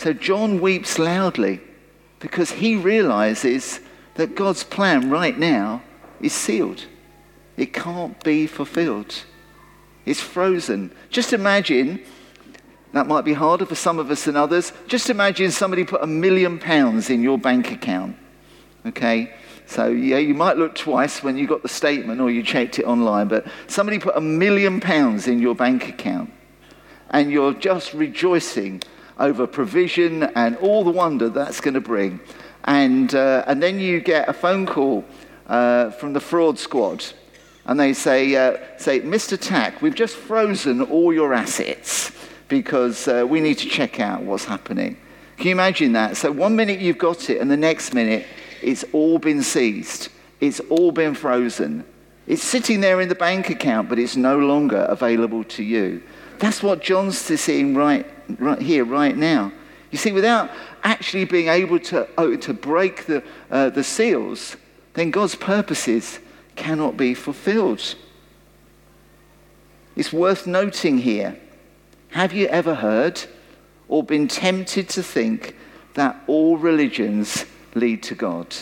So 0.02 0.14
John 0.14 0.62
weeps 0.62 0.98
loudly 0.98 1.62
because 2.20 2.50
he 2.50 2.76
realizes 2.76 3.82
that 4.16 4.34
God's 4.34 4.64
plan 4.64 5.12
right 5.12 5.38
now 5.38 5.84
is 6.20 6.34
sealed. 6.34 6.88
It 7.56 7.72
can't 7.72 8.20
be 8.24 8.48
fulfilled. 8.48 9.14
It's 10.08 10.20
frozen. 10.20 10.92
Just 11.12 11.34
imagine, 11.34 12.04
that 12.94 13.06
might 13.06 13.26
be 13.26 13.34
harder 13.34 13.68
for 13.68 13.76
some 13.76 14.00
of 14.00 14.10
us 14.10 14.26
than 14.26 14.36
others. 14.36 14.74
Just 14.88 15.12
imagine 15.12 15.52
somebody 15.52 15.84
put 15.84 16.02
a 16.02 16.08
million 16.08 16.58
pounds 16.58 17.12
in 17.12 17.22
your 17.22 17.38
bank 17.38 17.72
account. 17.72 18.18
Okay? 18.88 19.32
So, 19.68 19.90
yeah, 19.90 20.18
you 20.18 20.34
might 20.34 20.58
look 20.58 20.74
twice 20.74 21.22
when 21.22 21.38
you 21.38 21.46
got 21.46 21.62
the 21.62 21.70
statement 21.70 22.20
or 22.20 22.32
you 22.32 22.42
checked 22.42 22.80
it 22.80 22.86
online, 22.86 23.28
but 23.28 23.46
somebody 23.68 24.00
put 24.00 24.18
a 24.18 24.22
million 24.22 24.80
pounds 24.80 25.28
in 25.28 25.40
your 25.40 25.54
bank 25.54 25.88
account 25.90 26.34
and 27.12 27.30
you're 27.30 27.54
just 27.54 27.94
rejoicing 27.94 28.82
over 29.22 29.48
provision 29.48 30.24
and 30.36 30.58
all 30.58 30.84
the 30.84 30.92
wonder 30.92 31.30
that's 31.30 31.62
going 31.62 31.76
to 31.76 31.82
bring. 31.82 32.20
And, 32.66 33.14
uh, 33.16 33.44
and 33.48 33.62
then 33.62 33.80
you 33.80 34.02
get 34.02 34.28
a 34.28 34.34
phone 34.34 34.66
call 34.66 35.06
uh, 35.48 35.92
from 35.92 36.14
the 36.14 36.20
fraud 36.20 36.60
squad. 36.60 37.06
And 37.66 37.80
they 37.80 37.94
say, 37.94 38.36
uh, 38.36 38.58
say, 38.78 39.02
Mr. 39.02 39.40
Tack, 39.40 39.82
we've 39.82 39.96
just 39.96 40.16
frozen 40.16 40.82
all 40.82 41.14
your 41.14 41.34
assets 41.34 42.12
because 42.48 43.08
uh, 43.08 43.26
we 43.28 43.40
need 43.40 43.60
to 43.60 43.70
check 43.70 44.00
out 44.00 44.24
what's 44.24 44.46
happening. 44.46 44.98
Can 45.38 45.46
you 45.48 45.52
imagine 45.54 45.94
that? 45.94 46.18
So 46.18 46.32
one 46.32 46.56
minute 46.56 46.80
you've 46.80 46.98
got 46.98 47.30
it, 47.30 47.40
and 47.40 47.50
the 47.50 47.58
next 47.58 47.94
minute 47.94 48.26
it's 48.62 48.84
all 48.92 49.20
been 49.20 49.42
seized. 49.42 50.10
It's 50.40 50.60
all 50.60 50.92
been 50.92 51.14
frozen. 51.14 51.86
It's 52.28 52.44
sitting 52.44 52.82
there 52.82 53.02
in 53.02 53.10
the 53.10 53.16
bank 53.16 53.50
account, 53.50 53.90
but 53.90 54.00
it's 54.00 54.16
no 54.16 54.38
longer 54.38 54.86
available 54.90 55.44
to 55.46 55.64
you. 55.64 56.04
That's 56.40 56.64
what 56.64 56.82
John's 56.82 57.18
seeing 57.18 57.76
right 57.76 58.06
right 58.40 58.62
here, 58.62 58.86
right 58.86 59.16
now. 59.16 59.52
You 59.92 59.98
see, 59.98 60.12
without 60.12 60.50
actually 60.84 61.26
being 61.26 61.48
able 61.48 61.80
to, 61.80 62.08
oh, 62.18 62.36
to 62.38 62.54
break 62.54 63.06
the, 63.06 63.24
uh, 63.50 63.70
the 63.70 63.84
seals, 63.84 64.56
then 64.94 65.12
God's 65.12 65.36
purposes 65.36 66.20
cannot 66.56 66.98
be 66.98 67.14
fulfilled. 67.14 67.96
It's 69.96 70.14
worth 70.14 70.48
noting 70.48 71.00
here 71.00 71.38
have 72.10 72.34
you 72.34 72.48
ever 72.48 72.76
heard 72.76 73.22
or 73.88 74.04
been 74.04 74.28
tempted 74.28 74.90
to 74.90 75.02
think 75.02 75.56
that 75.94 76.22
all 76.28 76.58
religions 76.58 77.46
lead 77.74 78.04
to 78.04 78.16
God? 78.16 78.54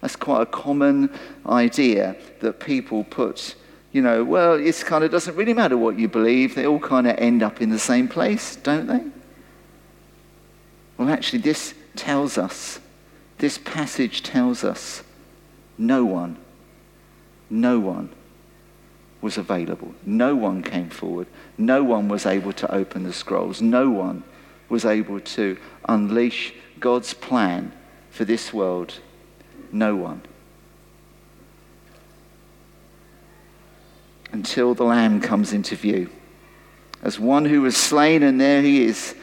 That's 0.00 0.16
quite 0.16 0.42
a 0.42 0.46
common 0.46 1.08
idea 1.46 2.16
that 2.40 2.58
people 2.58 3.04
put. 3.04 3.54
You 3.92 4.00
know, 4.00 4.24
well, 4.24 4.54
it 4.54 4.82
kind 4.86 5.04
of 5.04 5.10
doesn't 5.10 5.36
really 5.36 5.52
matter 5.52 5.76
what 5.76 5.98
you 5.98 6.08
believe, 6.08 6.54
they 6.54 6.66
all 6.66 6.80
kind 6.80 7.06
of 7.06 7.16
end 7.18 7.42
up 7.42 7.60
in 7.60 7.68
the 7.68 7.78
same 7.78 8.08
place, 8.08 8.56
don't 8.56 8.86
they? 8.86 9.04
Well, 10.96 11.10
actually, 11.10 11.40
this 11.40 11.74
tells 11.94 12.38
us, 12.38 12.80
this 13.38 13.58
passage 13.58 14.22
tells 14.22 14.64
us, 14.64 15.02
no 15.76 16.04
one, 16.04 16.38
no 17.50 17.78
one 17.78 18.10
was 19.20 19.38
available. 19.38 19.94
No 20.04 20.34
one 20.34 20.62
came 20.62 20.90
forward. 20.90 21.26
No 21.58 21.84
one 21.84 22.08
was 22.08 22.26
able 22.26 22.52
to 22.54 22.74
open 22.74 23.04
the 23.04 23.12
scrolls. 23.12 23.60
No 23.60 23.90
one 23.90 24.24
was 24.68 24.84
able 24.84 25.20
to 25.20 25.56
unleash 25.88 26.54
God's 26.80 27.14
plan 27.14 27.72
for 28.10 28.24
this 28.24 28.52
world. 28.52 28.94
No 29.70 29.96
one. 29.96 30.22
Until 34.32 34.74
the 34.74 34.84
Lamb 34.84 35.20
comes 35.20 35.52
into 35.52 35.76
view. 35.76 36.10
As 37.02 37.20
one 37.20 37.44
who 37.44 37.62
was 37.62 37.76
slain, 37.76 38.22
and 38.22 38.40
there 38.40 38.62
he 38.62 38.84
is, 38.84 39.14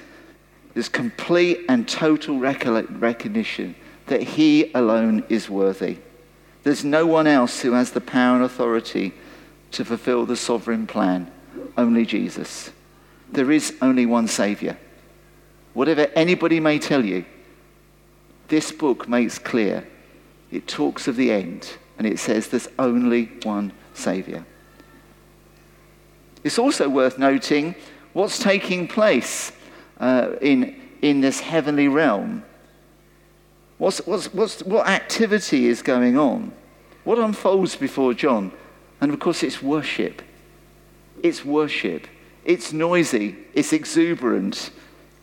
there's 0.74 0.89
complete 0.89 1.65
and 1.67 1.88
total 1.88 2.39
recognition 2.39 3.76
that 4.06 4.22
he 4.22 4.72
alone 4.74 5.24
is 5.30 5.50
worthy. 5.50 5.98
There's 6.63 6.84
no 6.84 7.06
one 7.06 7.28
else 7.28 7.62
who 7.62 7.72
has 7.74 7.91
the 7.91 8.02
power 8.02 8.36
and 8.36 8.43
authority 8.43 9.13
to 9.72 9.86
fulfill 9.86 10.26
the 10.26 10.36
sovereign 10.36 10.88
plan, 10.88 11.32
only 11.78 12.06
Jesus. 12.06 12.72
There 13.32 13.52
is 13.52 13.76
only 13.82 14.06
one 14.06 14.28
Savior. 14.28 14.78
Whatever 15.74 16.08
anybody 16.15 16.60
may 16.60 16.80
tell 16.80 17.06
you, 17.06 17.26
this 18.48 18.72
book 18.72 19.08
makes 19.08 19.39
clear. 19.39 19.88
It 20.52 20.67
talks 20.67 21.08
of 21.08 21.15
the 21.15 21.32
end, 21.32 21.78
and 21.98 22.08
it 22.08 22.19
says 22.19 22.48
there's 22.48 22.67
only 22.80 23.26
one 23.43 23.72
Savior. 23.93 24.45
It's 26.43 26.60
also 26.60 26.89
worth 26.89 27.17
noting 27.17 27.75
what's 28.13 28.39
taking 28.39 28.88
place 28.88 29.52
uh, 29.99 30.32
in, 30.41 30.80
in 31.02 31.21
this 31.21 31.39
heavenly 31.39 31.88
realm. 31.88 32.43
What's, 33.78 33.99
what's, 34.06 34.34
what's, 34.34 34.63
what 34.63 34.88
activity 34.88 35.67
is 35.67 35.82
going 35.82 36.17
on? 36.17 36.52
What 37.04 37.17
unfolds 37.17 37.75
before 37.75 38.13
John? 38.13 38.52
And 39.02 39.13
of 39.13 39.19
course, 39.19 39.43
it's 39.43 39.62
worship. 39.62 40.21
It's 41.23 41.45
worship. 41.45 42.08
It's 42.45 42.73
noisy. 42.73 43.38
It's 43.54 43.73
exuberant. 43.73 44.71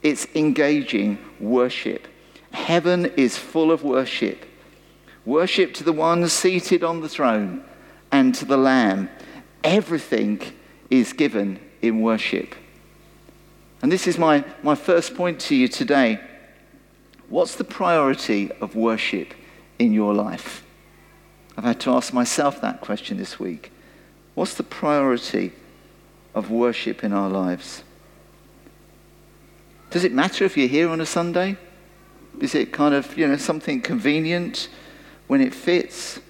It's 0.02 0.26
engaging 0.34 1.18
worship. 1.40 2.06
Heaven 2.52 3.06
is 3.16 3.36
full 3.36 3.70
of 3.70 3.82
worship. 3.82 4.46
Worship 5.26 5.74
to 5.74 5.84
the 5.84 5.92
one 5.92 6.28
seated 6.28 6.84
on 6.84 7.00
the 7.00 7.08
throne 7.08 7.64
and 8.12 8.34
to 8.36 8.44
the 8.44 8.56
Lamb. 8.56 9.10
Everything 9.64 10.40
is 10.90 11.12
given 11.12 11.58
in 11.82 12.00
worship. 12.00 12.54
And 13.82 13.92
this 13.92 14.06
is 14.06 14.18
my, 14.18 14.44
my 14.62 14.74
first 14.74 15.14
point 15.14 15.40
to 15.42 15.54
you 15.54 15.68
today. 15.68 16.20
What's 17.28 17.56
the 17.56 17.64
priority 17.64 18.50
of 18.60 18.76
worship 18.76 19.34
in 19.78 19.92
your 19.92 20.14
life? 20.14 20.64
I've 21.56 21.64
had 21.64 21.80
to 21.80 21.90
ask 21.90 22.12
myself 22.12 22.60
that 22.60 22.80
question 22.80 23.16
this 23.16 23.38
week. 23.40 23.72
What's 24.34 24.54
the 24.54 24.62
priority 24.62 25.52
of 26.34 26.50
worship 26.50 27.02
in 27.02 27.12
our 27.12 27.28
lives? 27.28 27.82
Does 29.90 30.04
it 30.04 30.12
matter 30.12 30.44
if 30.44 30.56
you're 30.56 30.68
here 30.68 30.88
on 30.88 31.00
a 31.00 31.06
Sunday? 31.06 31.56
Is 32.40 32.54
it 32.54 32.72
kind 32.72 32.94
of, 32.94 33.16
you 33.16 33.26
know, 33.26 33.36
something 33.36 33.80
convenient 33.80 34.68
when 35.26 35.40
it 35.40 35.54
fits 35.54 36.20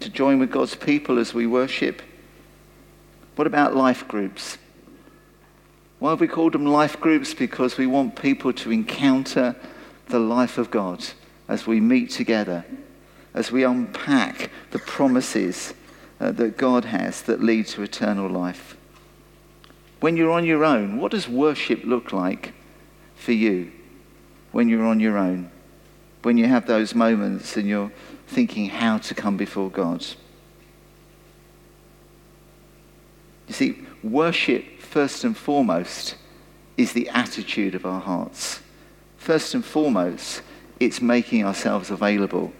to 0.00 0.08
join 0.08 0.38
with 0.38 0.50
God's 0.50 0.74
people 0.74 1.18
as 1.18 1.34
we 1.34 1.46
worship? 1.46 2.00
What 3.36 3.46
about 3.46 3.74
life 3.74 4.06
groups? 4.06 4.58
Why 5.98 6.10
have 6.10 6.20
we 6.20 6.28
called 6.28 6.52
them 6.52 6.66
life 6.66 7.00
groups? 7.00 7.34
Because 7.34 7.76
we 7.78 7.86
want 7.86 8.20
people 8.20 8.52
to 8.52 8.70
encounter 8.70 9.56
the 10.06 10.18
life 10.18 10.58
of 10.58 10.70
God 10.70 11.04
as 11.48 11.66
we 11.66 11.80
meet 11.80 12.10
together, 12.10 12.64
as 13.32 13.50
we 13.50 13.64
unpack 13.64 14.50
the 14.70 14.78
promises 14.78 15.74
uh, 16.20 16.30
that 16.32 16.56
God 16.56 16.84
has 16.84 17.22
that 17.22 17.42
lead 17.42 17.66
to 17.68 17.82
eternal 17.82 18.28
life. 18.28 18.76
When 20.00 20.16
you're 20.16 20.30
on 20.30 20.44
your 20.44 20.64
own, 20.64 20.98
what 20.98 21.12
does 21.12 21.28
worship 21.28 21.84
look 21.84 22.12
like 22.12 22.52
for 23.14 23.32
you 23.32 23.72
when 24.52 24.68
you're 24.68 24.84
on 24.84 25.00
your 25.00 25.16
own? 25.16 25.50
When 26.22 26.38
you 26.38 26.46
have 26.46 26.66
those 26.66 26.94
moments 26.94 27.56
and 27.56 27.66
you're 27.66 27.92
thinking 28.26 28.68
how 28.68 28.98
to 28.98 29.14
come 29.14 29.36
before 29.36 29.70
God? 29.70 30.04
You 33.48 33.54
see, 33.54 33.86
worship, 34.02 34.80
first 34.80 35.24
and 35.24 35.36
foremost, 35.36 36.16
is 36.76 36.92
the 36.92 37.08
attitude 37.10 37.74
of 37.74 37.86
our 37.86 38.00
hearts. 38.00 38.60
First 39.16 39.54
and 39.54 39.64
foremost, 39.64 40.42
it's 40.80 41.00
making 41.00 41.44
ourselves 41.44 41.90
available 41.90 42.52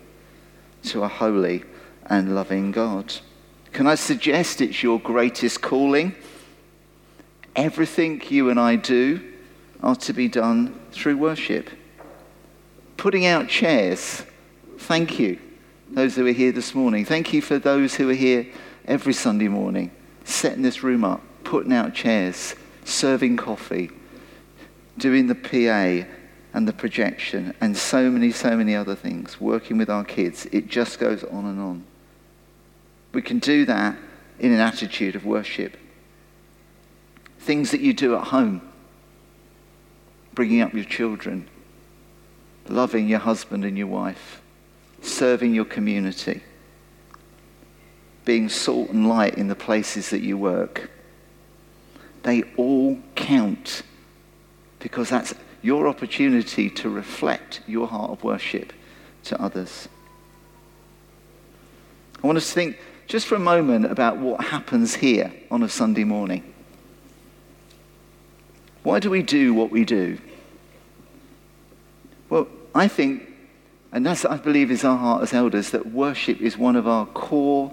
to 0.84 1.02
a 1.02 1.08
holy 1.08 1.64
and 2.06 2.34
loving 2.34 2.70
God. 2.70 3.14
Can 3.72 3.86
I 3.86 3.96
suggest 3.96 4.60
it's 4.60 4.82
your 4.82 5.00
greatest 5.00 5.62
calling? 5.62 6.14
Everything 7.56 8.22
you 8.28 8.50
and 8.50 8.60
I 8.60 8.76
do 8.76 9.32
are 9.82 9.96
to 9.96 10.12
be 10.12 10.28
done 10.28 10.80
through 10.92 11.16
worship. 11.16 11.70
Putting 12.96 13.26
out 13.26 13.48
chairs, 13.48 14.22
thank 14.78 15.18
you, 15.18 15.38
those 15.90 16.16
who 16.16 16.26
are 16.26 16.32
here 16.32 16.52
this 16.52 16.74
morning. 16.74 17.04
Thank 17.04 17.32
you 17.32 17.42
for 17.42 17.58
those 17.58 17.94
who 17.94 18.08
are 18.10 18.14
here 18.14 18.46
every 18.86 19.12
Sunday 19.12 19.48
morning 19.48 19.90
setting 20.24 20.62
this 20.62 20.82
room 20.82 21.04
up, 21.04 21.22
putting 21.44 21.72
out 21.72 21.94
chairs, 21.94 22.54
serving 22.84 23.36
coffee, 23.36 23.90
doing 24.98 25.26
the 25.26 25.34
PA 25.34 26.08
and 26.52 26.68
the 26.68 26.72
projection, 26.72 27.54
and 27.60 27.76
so 27.76 28.10
many, 28.10 28.30
so 28.30 28.56
many 28.56 28.74
other 28.74 28.94
things, 28.94 29.40
working 29.40 29.76
with 29.78 29.90
our 29.90 30.04
kids. 30.04 30.46
It 30.52 30.68
just 30.68 30.98
goes 30.98 31.24
on 31.24 31.46
and 31.46 31.60
on. 31.60 31.84
We 33.12 33.22
can 33.22 33.38
do 33.38 33.64
that 33.66 33.96
in 34.38 34.52
an 34.52 34.60
attitude 34.60 35.14
of 35.14 35.24
worship. 35.24 35.76
Things 37.40 37.70
that 37.72 37.80
you 37.80 37.92
do 37.92 38.16
at 38.16 38.28
home, 38.28 38.62
bringing 40.34 40.60
up 40.60 40.72
your 40.72 40.84
children, 40.84 41.48
loving 42.68 43.08
your 43.08 43.18
husband 43.18 43.64
and 43.64 43.76
your 43.76 43.86
wife, 43.86 44.40
serving 45.02 45.54
your 45.54 45.64
community 45.64 46.42
being 48.24 48.48
salt 48.48 48.90
and 48.90 49.08
light 49.08 49.34
in 49.34 49.48
the 49.48 49.54
places 49.54 50.10
that 50.10 50.22
you 50.22 50.38
work. 50.38 50.90
They 52.22 52.42
all 52.56 52.98
count 53.14 53.82
because 54.78 55.10
that's 55.10 55.34
your 55.62 55.88
opportunity 55.88 56.68
to 56.68 56.90
reflect 56.90 57.60
your 57.66 57.86
heart 57.86 58.10
of 58.10 58.22
worship 58.24 58.72
to 59.24 59.40
others. 59.40 59.88
I 62.22 62.26
want 62.26 62.36
us 62.38 62.48
to 62.48 62.54
think 62.54 62.78
just 63.06 63.26
for 63.26 63.34
a 63.34 63.40
moment 63.40 63.86
about 63.86 64.18
what 64.18 64.42
happens 64.42 64.94
here 64.94 65.32
on 65.50 65.62
a 65.62 65.68
Sunday 65.68 66.04
morning. 66.04 66.54
Why 68.82 69.00
do 69.00 69.10
we 69.10 69.22
do 69.22 69.54
what 69.54 69.70
we 69.70 69.84
do? 69.84 70.18
Well, 72.28 72.48
I 72.74 72.88
think, 72.88 73.26
and 73.92 74.04
that's, 74.04 74.24
I 74.24 74.36
believe, 74.36 74.70
is 74.70 74.84
our 74.84 74.96
heart 74.96 75.22
as 75.22 75.32
elders, 75.32 75.70
that 75.70 75.86
worship 75.86 76.40
is 76.40 76.58
one 76.58 76.76
of 76.76 76.86
our 76.86 77.06
core 77.06 77.72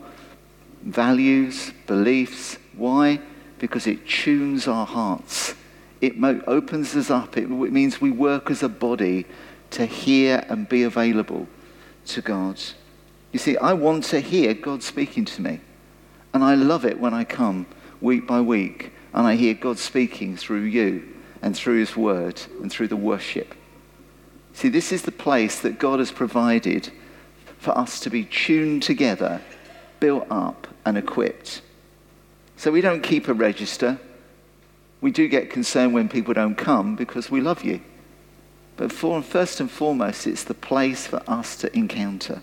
values, 0.84 1.72
beliefs. 1.88 2.58
Why? 2.76 3.20
Because 3.60 3.88
it 3.88 4.08
tunes 4.08 4.67
our 4.67 4.86
hearts. 4.86 5.56
It 6.02 6.17
mo- 6.17 6.41
opens 6.48 6.96
us 6.96 7.10
up. 7.10 7.38
It, 7.38 7.44
it 7.44 7.50
means 7.50 8.02
we 8.02 8.12
work 8.12 8.50
as 8.50 8.63
a 8.63 8.70
body 8.70 9.26
to 9.72 9.86
hear 9.86 10.44
and 10.50 10.67
be 10.67 10.84
available 10.84 11.48
to 12.08 12.22
God. 12.22 12.60
You 13.32 13.39
see, 13.39 13.56
I 13.58 13.74
want 13.74 14.04
to 14.06 14.20
hear 14.20 14.54
God 14.54 14.84
speaking 14.84 15.26
to 15.26 15.41
me. 15.41 15.62
And 16.34 16.44
I 16.44 16.56
love 16.56 16.86
it 16.86 17.00
when 17.00 17.13
I 17.13 17.24
come 17.24 17.65
week 18.00 18.28
by 18.28 18.41
week 18.41 18.94
and 19.13 19.28
I 19.28 19.36
hear 19.36 19.54
God 19.54 19.78
speaking 19.78 20.38
through 20.38 20.63
you 20.63 21.08
and 21.41 21.56
through 21.56 21.80
His 21.80 21.96
Word 21.96 22.41
and 22.62 22.72
through 22.72 22.88
the 22.88 22.96
worship. 22.96 23.56
See, 24.54 24.70
this 24.70 24.91
is 24.91 25.04
the 25.04 25.12
place 25.12 25.60
that 25.62 25.80
God 25.80 26.00
has 26.00 26.12
provided 26.12 26.91
for 27.58 27.78
us 27.78 28.00
to 28.02 28.10
be 28.10 28.26
tuned 28.26 28.84
together, 28.84 29.41
built 30.00 30.28
up, 30.30 30.67
and 30.86 30.98
equipped. 30.98 31.62
So 32.58 32.72
we 32.72 32.82
don't 32.82 33.02
keep 33.02 33.28
a 33.28 33.34
register. 33.34 34.00
We 35.02 35.12
do 35.12 35.28
get 35.28 35.50
concerned 35.50 35.94
when 35.94 36.10
people 36.10 36.34
don't 36.34 36.56
come 36.56 36.96
because 36.96 37.32
we 37.32 37.41
love 37.41 37.63
you. 37.63 37.82
But 38.78 38.91
for, 38.91 39.22
first 39.22 39.60
and 39.60 39.70
foremost, 39.70 40.28
it's 40.28 40.44
the 40.44 40.54
place 40.54 41.08
for 41.08 41.22
us 41.28 41.56
to 41.58 41.76
encounter. 41.76 42.41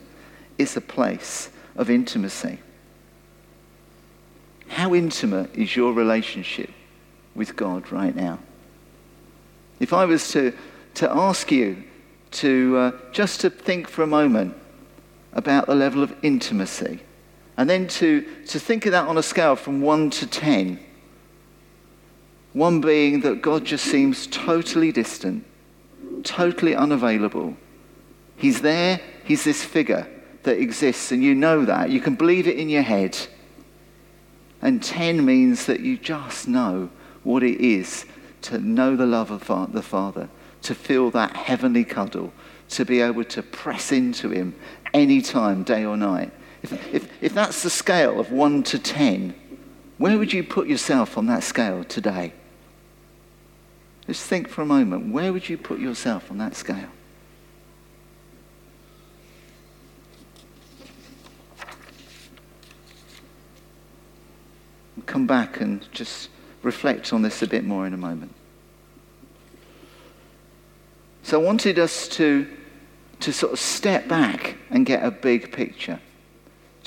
It's 0.59 0.77
a 0.77 0.81
place 0.81 1.51
of 1.77 1.89
intimacy. 1.89 2.59
How 4.69 4.95
intimate 4.95 5.55
is 5.55 5.75
your 5.75 5.93
relationship 5.93 6.71
with 7.35 7.57
God 7.57 7.91
right 7.91 8.15
now? 8.15 8.41
If 9.81 9.93
I 9.93 10.05
was 10.05 10.31
to, 10.33 10.53
to 10.95 11.11
ask 11.11 11.51
you 11.51 11.85
to 12.31 12.77
uh, 12.77 12.91
just 13.13 13.41
to 13.41 13.51
think 13.51 13.89
for 13.89 14.03
a 14.03 14.07
moment 14.07 14.55
about 15.33 15.67
the 15.67 15.75
level 15.75 16.03
of 16.03 16.15
intimacy 16.23 17.01
and 17.59 17.69
then 17.69 17.89
to, 17.89 18.25
to 18.47 18.61
think 18.61 18.87
of 18.87 18.93
that 18.93 19.09
on 19.09 19.19
a 19.19 19.23
scale 19.23 19.57
from 19.57 19.81
1 19.81 20.11
to 20.11 20.29
10. 20.29 20.79
One 22.53 22.81
being 22.81 23.21
that 23.23 23.43
God 23.43 23.65
just 23.65 23.85
seems 23.85 24.29
totally 24.29 24.93
distant, 24.93 25.45
totally 26.23 26.77
unavailable. 26.77 27.57
He's 28.37 28.63
there, 28.63 29.01
He's 29.25 29.43
this 29.43 29.65
figure 29.65 30.09
that 30.45 30.59
exists, 30.59 31.11
and 31.11 31.23
you 31.23 31.35
know 31.35 31.65
that. 31.65 31.91
You 31.91 32.01
can 32.01 32.15
believe 32.15 32.47
it 32.47 32.57
in 32.57 32.69
your 32.69 32.83
head. 32.83 33.19
And 34.63 34.81
10 34.81 35.25
means 35.25 35.67
that 35.67 35.81
you 35.81 35.99
just 35.99 36.47
know 36.47 36.91
what 37.25 37.43
it 37.43 37.61
is 37.61 38.07
to 38.43 38.61
know 38.61 38.95
the 38.95 39.05
love 39.05 39.33
of 39.33 39.73
the 39.73 39.83
Father, 39.83 40.29
to 40.63 40.75
feel 40.77 41.11
that 41.11 41.35
heavenly 41.35 41.85
cuddle, 41.85 42.33
to 42.71 42.85
be 42.85 43.01
able 43.01 43.25
to 43.25 43.43
press 43.43 43.91
into 43.91 44.31
Him 44.31 44.55
anytime, 44.95 45.65
day 45.65 45.85
or 45.85 45.97
night. 45.97 46.33
If, 46.63 46.95
if, 46.95 47.23
if 47.23 47.35
that's 47.35 47.63
the 47.63 47.71
scale 47.71 48.19
of 48.19 48.33
1 48.33 48.63
to 48.65 48.79
10, 48.79 49.35
where 49.99 50.19
would 50.19 50.33
you 50.33 50.43
put 50.43 50.69
yourself 50.69 51.17
on 51.17 51.27
that 51.27 51.43
scale 51.43 51.85
today? 51.85 52.33
Just 54.07 54.25
think 54.25 54.49
for 54.49 54.63
a 54.63 54.67
moment. 54.67 55.13
Where 55.13 55.33
would 55.33 55.49
you 55.49 55.59
put 55.59 55.81
yourself 55.81 56.31
on 56.31 56.39
that 56.39 56.57
scale? 56.57 56.89
We'll 64.97 65.07
come 65.07 65.27
back 65.27 65.61
and 65.61 65.87
just 65.93 66.31
reflect 66.63 67.13
on 67.13 67.23
this 67.23 67.43
a 67.43 67.47
bit 67.47 67.65
more 67.65 67.87
in 67.87 67.93
a 67.93 67.99
moment. 67.99 68.35
So 71.23 71.41
I 71.41 71.45
wanted 71.45 71.79
us 71.79 72.09
to, 72.09 72.49
to 73.21 73.33
sort 73.33 73.53
of 73.53 73.59
step 73.59 74.09
back 74.09 74.57
and 74.71 74.87
get 74.87 75.05
a 75.05 75.11
big 75.11 75.53
picture 75.53 76.01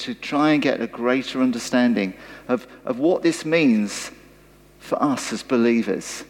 to 0.02 0.14
try 0.14 0.52
and 0.52 0.62
get 0.62 0.82
a 0.82 0.88
greater 0.88 1.42
understanding 1.42 2.14
of, 2.48 2.68
of 2.86 3.00
what 3.00 3.22
this 3.22 3.46
means 3.46 4.12
for 4.80 5.02
us 5.02 5.32
as 5.32 5.44
believers. 5.44 6.24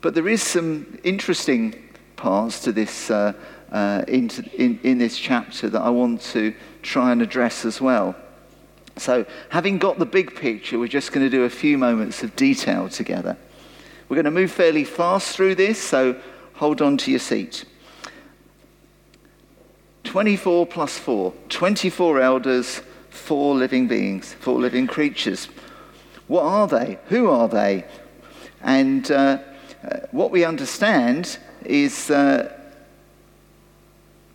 But 0.00 0.14
there 0.14 0.28
is 0.28 0.42
some 0.42 0.98
interesting 1.02 1.74
parts 2.16 2.60
to 2.60 2.72
this, 2.72 3.10
uh, 3.10 3.32
uh, 3.72 4.04
into, 4.08 4.44
in, 4.54 4.78
in 4.82 4.98
this 4.98 5.18
chapter 5.18 5.68
that 5.68 5.80
I 5.80 5.90
want 5.90 6.20
to 6.32 6.54
try 6.82 7.12
and 7.12 7.20
address 7.20 7.64
as 7.64 7.80
well. 7.80 8.14
So, 8.96 9.26
having 9.48 9.78
got 9.78 9.98
the 9.98 10.06
big 10.06 10.34
picture, 10.34 10.78
we're 10.78 10.88
just 10.88 11.12
going 11.12 11.24
to 11.24 11.30
do 11.30 11.44
a 11.44 11.50
few 11.50 11.78
moments 11.78 12.22
of 12.22 12.34
detail 12.34 12.88
together. 12.88 13.36
We're 14.08 14.16
going 14.16 14.24
to 14.24 14.30
move 14.30 14.50
fairly 14.50 14.84
fast 14.84 15.36
through 15.36 15.54
this, 15.54 15.80
so 15.80 16.20
hold 16.54 16.82
on 16.82 16.96
to 16.98 17.10
your 17.10 17.20
seat. 17.20 17.64
24 20.08 20.64
plus 20.64 20.96
4, 20.96 21.34
24 21.50 22.20
elders, 22.22 22.80
four 23.10 23.54
living 23.54 23.86
beings, 23.86 24.32
four 24.40 24.58
living 24.58 24.86
creatures. 24.86 25.50
What 26.28 26.44
are 26.44 26.66
they? 26.66 26.98
Who 27.08 27.28
are 27.28 27.46
they? 27.46 27.84
And 28.62 29.10
uh, 29.10 29.36
uh, 29.84 29.98
what 30.10 30.30
we 30.30 30.46
understand 30.46 31.38
is 31.62 32.10
uh, 32.10 32.50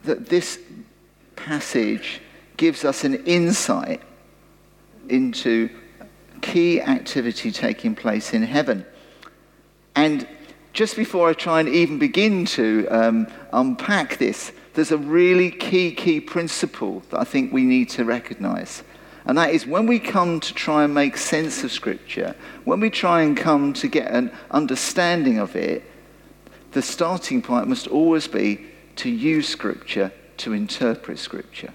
that 0.03 0.27
this 0.27 0.59
passage 1.35 2.21
gives 2.55 2.85
us 2.85 3.03
an 3.03 3.25
insight 3.25 3.99
into 5.09 5.71
key 6.41 6.81
activity 6.81 7.51
taking 7.51 7.95
place 7.95 8.31
in 8.31 8.43
heaven. 8.43 8.85
And 9.95 10.27
just 10.71 10.95
before 10.95 11.29
I 11.29 11.33
try 11.33 11.61
and 11.61 11.69
even 11.69 11.97
begin 11.97 12.45
to 12.45 12.87
um, 12.89 13.27
unpack 13.51 14.19
this, 14.19 14.51
there's 14.73 14.91
a 14.91 14.97
really 14.97 15.51
key, 15.51 15.93
key 15.93 16.19
principle 16.19 17.03
that 17.09 17.19
I 17.19 17.23
think 17.23 17.53
we 17.53 17.63
need 17.63 17.89
to 17.89 18.05
recognize. 18.05 18.83
And 19.25 19.37
that 19.37 19.51
is 19.51 19.65
when 19.65 19.85
we 19.85 19.99
come 19.99 20.39
to 20.39 20.53
try 20.53 20.83
and 20.83 20.93
make 20.93 21.15
sense 21.15 21.63
of 21.63 21.71
Scripture, 21.71 22.35
when 22.65 22.79
we 22.79 22.89
try 22.89 23.21
and 23.21 23.37
come 23.37 23.73
to 23.73 23.87
get 23.87 24.11
an 24.11 24.31
understanding 24.51 25.39
of 25.39 25.55
it, 25.55 25.83
the 26.71 26.81
starting 26.81 27.41
point 27.41 27.67
must 27.67 27.87
always 27.87 28.27
be 28.27 28.65
to 28.97 29.09
use 29.09 29.47
Scripture 29.47 30.11
to 30.37 30.53
interpret 30.53 31.19
Scripture. 31.19 31.73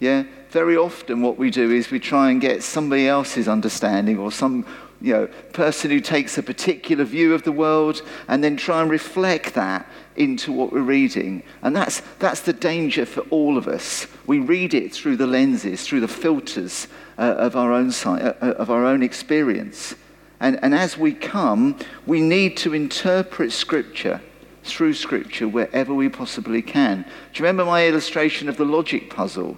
Yeah? 0.00 0.24
Very 0.50 0.76
often, 0.76 1.22
what 1.22 1.38
we 1.38 1.50
do 1.50 1.70
is 1.70 1.90
we 1.90 2.00
try 2.00 2.30
and 2.30 2.40
get 2.40 2.62
somebody 2.62 3.08
else's 3.08 3.48
understanding 3.48 4.18
or 4.18 4.30
some 4.30 4.66
you 5.00 5.12
know, 5.12 5.26
person 5.52 5.90
who 5.90 6.00
takes 6.00 6.36
a 6.38 6.42
particular 6.42 7.04
view 7.04 7.34
of 7.34 7.42
the 7.44 7.52
world 7.52 8.02
and 8.28 8.42
then 8.42 8.56
try 8.56 8.82
and 8.82 8.90
reflect 8.90 9.54
that 9.54 9.88
into 10.16 10.52
what 10.52 10.72
we're 10.72 10.80
reading. 10.82 11.42
And 11.62 11.74
that's, 11.74 12.02
that's 12.18 12.40
the 12.40 12.52
danger 12.52 13.06
for 13.06 13.22
all 13.30 13.56
of 13.58 13.66
us. 13.66 14.06
We 14.26 14.38
read 14.38 14.74
it 14.74 14.92
through 14.92 15.16
the 15.16 15.26
lenses, 15.26 15.86
through 15.86 16.00
the 16.00 16.08
filters 16.08 16.88
uh, 17.18 17.22
of, 17.22 17.56
our 17.56 17.72
own, 17.72 17.90
uh, 18.04 18.34
uh, 18.40 18.46
of 18.58 18.70
our 18.70 18.84
own 18.84 19.02
experience. 19.02 19.94
And, 20.40 20.58
and 20.62 20.74
as 20.74 20.98
we 20.98 21.12
come, 21.12 21.78
we 22.06 22.20
need 22.20 22.56
to 22.58 22.74
interpret 22.74 23.52
Scripture 23.52 24.20
through 24.62 24.94
Scripture 24.94 25.48
wherever 25.48 25.94
we 25.94 26.08
possibly 26.08 26.62
can. 26.62 27.02
Do 27.02 27.38
you 27.38 27.44
remember 27.44 27.64
my 27.64 27.86
illustration 27.86 28.48
of 28.48 28.56
the 28.56 28.64
logic 28.64 29.10
puzzle? 29.10 29.56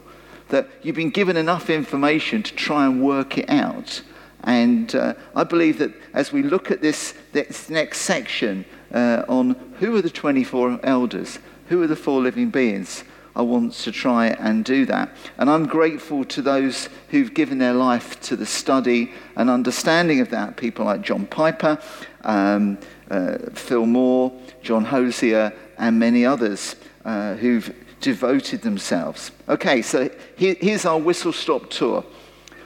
That 0.49 0.69
you've 0.83 0.97
been 0.97 1.11
given 1.11 1.37
enough 1.37 1.71
information 1.71 2.43
to 2.45 2.55
try 2.55 2.87
and 2.87 3.03
work 3.03 3.37
it 3.37 3.51
out. 3.51 4.03
And 4.45 4.95
uh, 4.95 5.15
I 5.35 5.43
believe 5.43 5.79
that 5.79 5.93
as 6.15 6.31
we 6.31 6.45
look 6.45 6.71
at 6.71 6.81
this, 6.81 7.15
this 7.33 7.69
next 7.69 8.03
section 8.03 8.65
uh, 8.93 9.25
on 9.29 9.51
who 9.79 9.97
are 9.97 10.03
the 10.03 10.11
24 10.11 10.81
elders, 10.83 11.39
who 11.69 11.83
are 11.83 11.87
the 11.87 11.97
four 11.97 12.21
living 12.21 12.51
beings, 12.51 13.05
I 13.37 13.43
want 13.43 13.75
to 13.75 13.93
try 13.93 14.29
and 14.29 14.65
do 14.65 14.87
that. 14.87 15.11
And 15.37 15.51
I'm 15.51 15.67
grateful 15.67 16.25
to 16.25 16.41
those 16.41 16.89
who've 17.11 17.35
given 17.35 17.59
their 17.59 17.75
life 17.75 18.19
to 18.23 18.37
the 18.37 18.47
study 18.47 19.13
and 19.37 19.51
understanding 19.51 20.21
of 20.21 20.31
that. 20.31 20.57
People 20.57 20.87
like 20.87 21.03
John 21.03 21.27
Piper, 21.27 21.79
um, 22.25 22.79
uh, 23.11 23.37
Phil 23.53 23.85
Moore, 23.85 24.33
John 24.63 24.87
Hosier, 24.87 25.53
and 25.77 25.99
many 25.99 26.25
others 26.25 26.77
uh, 27.05 27.35
who've 27.35 27.75
devoted 28.01 28.63
themselves. 28.63 29.31
Okay, 29.51 29.83
so 29.83 30.09
here, 30.37 30.57
here's 30.59 30.87
our 30.87 30.99
whistle 30.99 31.33
stop 31.33 31.69
tour 31.69 32.05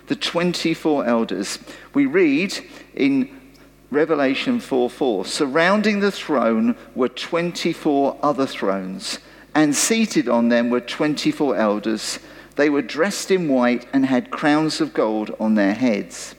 the 0.07 0.17
24 0.17 1.07
elders. 1.07 1.61
We 1.95 2.07
read 2.07 2.53
in 2.95 3.40
Revelation 3.91 4.61
4 4.61 4.89
4 4.89 5.25
Surrounding 5.25 6.01
the 6.01 6.13
throne 6.13 6.77
were 6.95 7.09
24 7.09 8.17
other 8.23 8.47
thrones, 8.47 9.19
and 9.55 9.75
seated 9.75 10.29
on 10.29 10.49
them 10.49 10.71
were 10.71 10.81
24 10.81 11.57
elders. 11.57 12.21
They 12.55 12.71
were 12.71 12.83
dressed 12.83 13.31
in 13.31 13.49
white 13.49 13.87
and 13.93 14.07
had 14.07 14.31
crowns 14.31 14.81
of 14.81 14.95
gold 14.95 15.35
on 15.41 15.55
their 15.55 15.75
heads. 15.75 16.37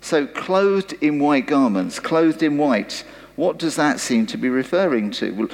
So, 0.00 0.26
clothed 0.26 0.94
in 1.00 1.18
white 1.18 1.46
garments, 1.46 1.98
clothed 1.98 2.42
in 2.42 2.56
white, 2.56 3.04
what 3.36 3.58
does 3.58 3.74
that 3.76 3.98
seem 3.98 4.26
to 4.26 4.36
be 4.36 4.48
referring 4.48 5.10
to? 5.12 5.32
Well, 5.32 5.48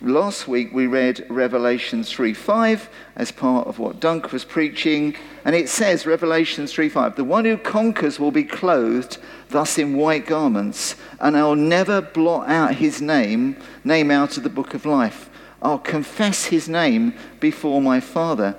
last 0.00 0.46
week 0.46 0.72
we 0.72 0.86
read 0.86 1.26
Revelation 1.28 2.04
3:5 2.04 2.88
as 3.16 3.32
part 3.32 3.66
of 3.66 3.80
what 3.80 3.98
Dunk 3.98 4.32
was 4.32 4.44
preaching, 4.44 5.16
and 5.44 5.56
it 5.56 5.68
says 5.68 6.06
Revelation 6.06 6.66
3:5, 6.66 7.16
the 7.16 7.24
one 7.24 7.44
who 7.44 7.56
conquers 7.56 8.20
will 8.20 8.30
be 8.30 8.44
clothed 8.44 9.18
thus 9.48 9.78
in 9.78 9.96
white 9.96 10.26
garments, 10.26 10.96
and 11.20 11.36
I'll 11.36 11.54
never 11.54 12.00
blot 12.00 12.48
out 12.48 12.74
his 12.74 13.00
name, 13.00 13.56
name 13.84 14.10
out 14.10 14.36
of 14.36 14.42
the 14.42 14.48
book 14.48 14.74
of 14.74 14.86
life. 14.86 15.30
I'll 15.62 15.78
confess 15.78 16.44
his 16.44 16.68
name 16.68 17.14
before 17.40 17.80
my 17.80 18.00
Father 18.00 18.56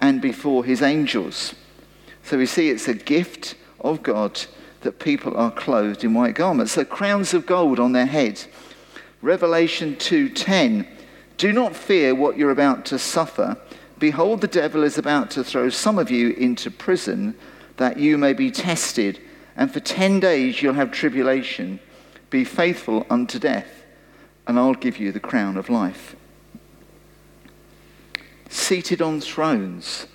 and 0.00 0.20
before 0.20 0.64
his 0.64 0.82
angels. 0.82 1.54
So 2.24 2.38
we 2.38 2.46
see 2.46 2.70
it's 2.70 2.88
a 2.88 2.94
gift 2.94 3.54
of 3.80 4.02
God 4.02 4.40
that 4.82 4.98
people 4.98 5.36
are 5.36 5.50
clothed 5.50 6.04
in 6.04 6.14
white 6.14 6.34
garments. 6.34 6.72
So 6.72 6.84
crowns 6.84 7.34
of 7.34 7.46
gold 7.46 7.80
on 7.80 7.92
their 7.92 8.06
head. 8.06 8.44
Revelation 9.22 9.96
2:10 9.96 10.86
Do 11.38 11.52
not 11.52 11.76
fear 11.76 12.14
what 12.14 12.36
you're 12.36 12.50
about 12.50 12.84
to 12.86 12.98
suffer. 12.98 13.56
Behold 13.98 14.40
the 14.40 14.48
devil 14.48 14.82
is 14.82 14.98
about 14.98 15.30
to 15.30 15.44
throw 15.44 15.68
some 15.70 15.98
of 15.98 16.10
you 16.10 16.30
into 16.30 16.70
prison 16.70 17.34
that 17.76 17.98
you 17.98 18.18
may 18.18 18.32
be 18.32 18.50
tested 18.50 19.20
and 19.56 19.72
for 19.72 19.80
10 19.80 20.20
days 20.20 20.62
you'll 20.62 20.74
have 20.74 20.90
tribulation. 20.90 21.80
Be 22.30 22.44
faithful 22.44 23.06
unto 23.10 23.38
death 23.38 23.84
and 24.46 24.58
I'll 24.58 24.74
give 24.74 24.98
you 24.98 25.12
the 25.12 25.20
crown 25.20 25.56
of 25.56 25.68
life. 25.68 26.16
Seated 28.48 29.00
on 29.00 29.20
thrones. 29.20 30.06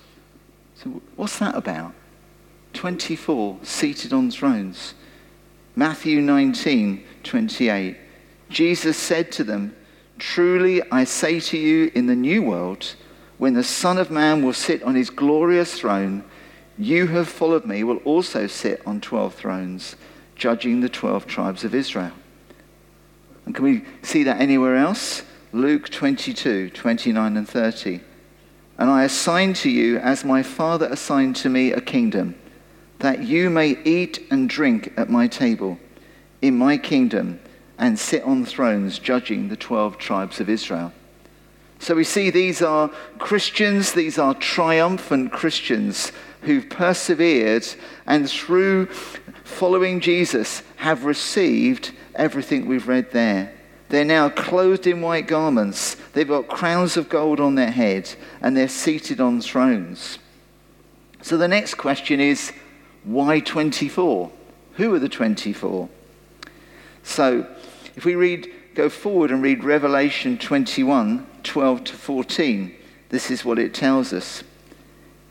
So 0.75 1.01
what's 1.15 1.39
that 1.39 1.55
about? 1.55 1.93
24 2.73 3.59
seated 3.63 4.13
on 4.13 4.29
thrones. 4.29 4.93
Matthew 5.75 6.21
19, 6.21 7.03
28. 7.23 7.97
Jesus 8.49 8.97
said 8.97 9.31
to 9.33 9.43
them, 9.43 9.75
Truly 10.17 10.81
I 10.91 11.03
say 11.03 11.39
to 11.39 11.57
you, 11.57 11.91
in 11.93 12.07
the 12.07 12.15
new 12.15 12.41
world, 12.41 12.95
when 13.37 13.53
the 13.53 13.63
Son 13.63 13.97
of 13.97 14.09
Man 14.09 14.43
will 14.43 14.53
sit 14.53 14.81
on 14.83 14.95
his 14.95 15.09
glorious 15.09 15.79
throne, 15.79 16.23
you 16.77 17.07
who 17.07 17.17
have 17.17 17.27
followed 17.27 17.65
me 17.65 17.83
will 17.83 17.97
also 17.97 18.47
sit 18.47 18.81
on 18.85 19.01
12 19.01 19.33
thrones, 19.33 19.95
judging 20.35 20.81
the 20.81 20.89
12 20.89 21.25
tribes 21.25 21.63
of 21.63 21.73
Israel. 21.73 22.11
And 23.45 23.55
can 23.55 23.63
we 23.63 23.83
see 24.01 24.23
that 24.23 24.39
anywhere 24.41 24.75
else? 24.75 25.23
Luke 25.53 25.89
22, 25.89 26.69
29 26.71 27.37
and 27.37 27.47
30. 27.47 28.01
And 28.77 28.89
I 28.89 29.05
assign 29.05 29.53
to 29.53 29.69
you, 29.69 29.97
as 29.97 30.23
my 30.23 30.43
Father 30.43 30.87
assigned 30.87 31.35
to 31.37 31.49
me, 31.49 31.71
a 31.71 31.81
kingdom 31.81 32.35
that 32.99 33.23
you 33.23 33.49
may 33.49 33.77
eat 33.83 34.25
and 34.31 34.49
drink 34.49 34.91
at 34.97 35.09
my 35.09 35.27
table 35.27 35.79
in 36.41 36.57
my 36.57 36.77
kingdom 36.77 37.39
and 37.77 37.97
sit 37.97 38.23
on 38.23 38.43
thrones 38.43 38.99
judging 38.99 39.49
the 39.49 39.55
12 39.55 39.97
tribes 39.97 40.39
of 40.39 40.49
Israel. 40.49 40.91
So 41.79 41.93
we 41.93 42.03
see 42.03 42.29
these 42.31 42.61
are 42.61 42.89
Christians, 43.19 43.93
these 43.93 44.17
are 44.17 44.33
triumphant 44.33 45.31
Christians 45.31 46.11
who've 46.47 46.69
persevered 46.69 47.67
and 48.05 48.29
through 48.29 48.85
following 49.43 49.99
Jesus 49.99 50.63
have 50.77 51.03
received 51.03 51.91
everything 52.15 52.65
we've 52.65 52.87
read 52.87 53.11
there. 53.11 53.53
They're 53.89 54.05
now 54.05 54.29
clothed 54.29 54.87
in 54.87 55.01
white 55.01 55.27
garments, 55.27 55.95
they've 56.13 56.27
got 56.27 56.47
crowns 56.47 56.97
of 56.97 57.09
gold 57.09 57.39
on 57.39 57.55
their 57.55 57.71
head, 57.71 58.09
and 58.41 58.55
they're 58.55 58.67
seated 58.67 59.21
on 59.21 59.41
thrones. 59.41 60.19
So 61.21 61.37
the 61.37 61.47
next 61.47 61.75
question 61.75 62.19
is 62.19 62.53
why 63.03 63.41
24? 63.41 64.31
Who 64.73 64.93
are 64.95 64.99
the 64.99 65.09
24? 65.09 65.89
So, 67.03 67.47
if 67.95 68.05
we 68.05 68.15
read, 68.15 68.51
go 68.73 68.89
forward 68.89 69.31
and 69.31 69.41
read 69.41 69.63
Revelation 69.63 70.37
21 70.37 71.27
12 71.43 71.83
to 71.85 71.93
14, 71.93 72.75
this 73.09 73.31
is 73.31 73.45
what 73.45 73.57
it 73.57 73.73
tells 73.73 74.11
us. 74.11 74.43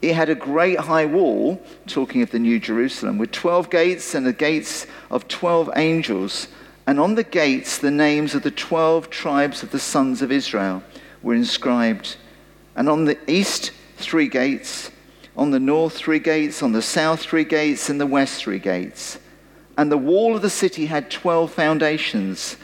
It 0.06 0.14
had 0.14 0.28
a 0.28 0.36
great 0.36 0.78
high 0.78 1.06
wall, 1.06 1.60
talking 1.88 2.22
of 2.22 2.30
the 2.30 2.38
New 2.38 2.60
Jerusalem, 2.60 3.18
with 3.18 3.32
12 3.32 3.70
gates 3.70 4.14
and 4.14 4.24
the 4.24 4.32
gates 4.32 4.86
of 5.10 5.26
12 5.26 5.70
angels. 5.74 6.46
And 6.86 7.00
on 7.00 7.16
the 7.16 7.24
gates, 7.24 7.78
the 7.78 7.90
names 7.90 8.32
of 8.32 8.44
the 8.44 8.52
12 8.52 9.10
tribes 9.10 9.64
of 9.64 9.72
the 9.72 9.80
sons 9.80 10.22
of 10.22 10.30
Israel 10.30 10.84
were 11.22 11.34
inscribed. 11.34 12.18
And 12.76 12.88
on 12.88 13.04
the 13.04 13.18
east, 13.28 13.72
three 13.96 14.28
gates 14.28 14.92
on 15.36 15.50
the 15.50 15.58
north 15.60 15.94
three 15.94 16.20
gates, 16.20 16.62
on 16.62 16.70
the 16.70 16.80
south 16.80 17.20
three 17.20 17.44
gates, 17.44 17.90
and 17.90 18.00
the 18.00 18.06
west 18.06 18.40
three 18.40 18.60
gates. 18.60 19.18
And 19.76 19.90
the 19.90 19.98
wall 19.98 20.36
of 20.36 20.42
the 20.42 20.48
city 20.48 20.86
had 20.86 21.10
twelve 21.10 21.52
foundations, 21.52 22.56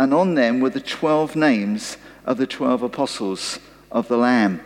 and 0.00 0.14
on 0.14 0.34
them 0.34 0.60
were 0.60 0.70
the 0.70 0.80
twelve 0.80 1.36
names 1.36 1.98
of 2.24 2.38
the 2.38 2.46
12 2.46 2.82
apostles 2.82 3.60
of 3.92 4.08
the 4.08 4.16
Lamb. 4.16 4.60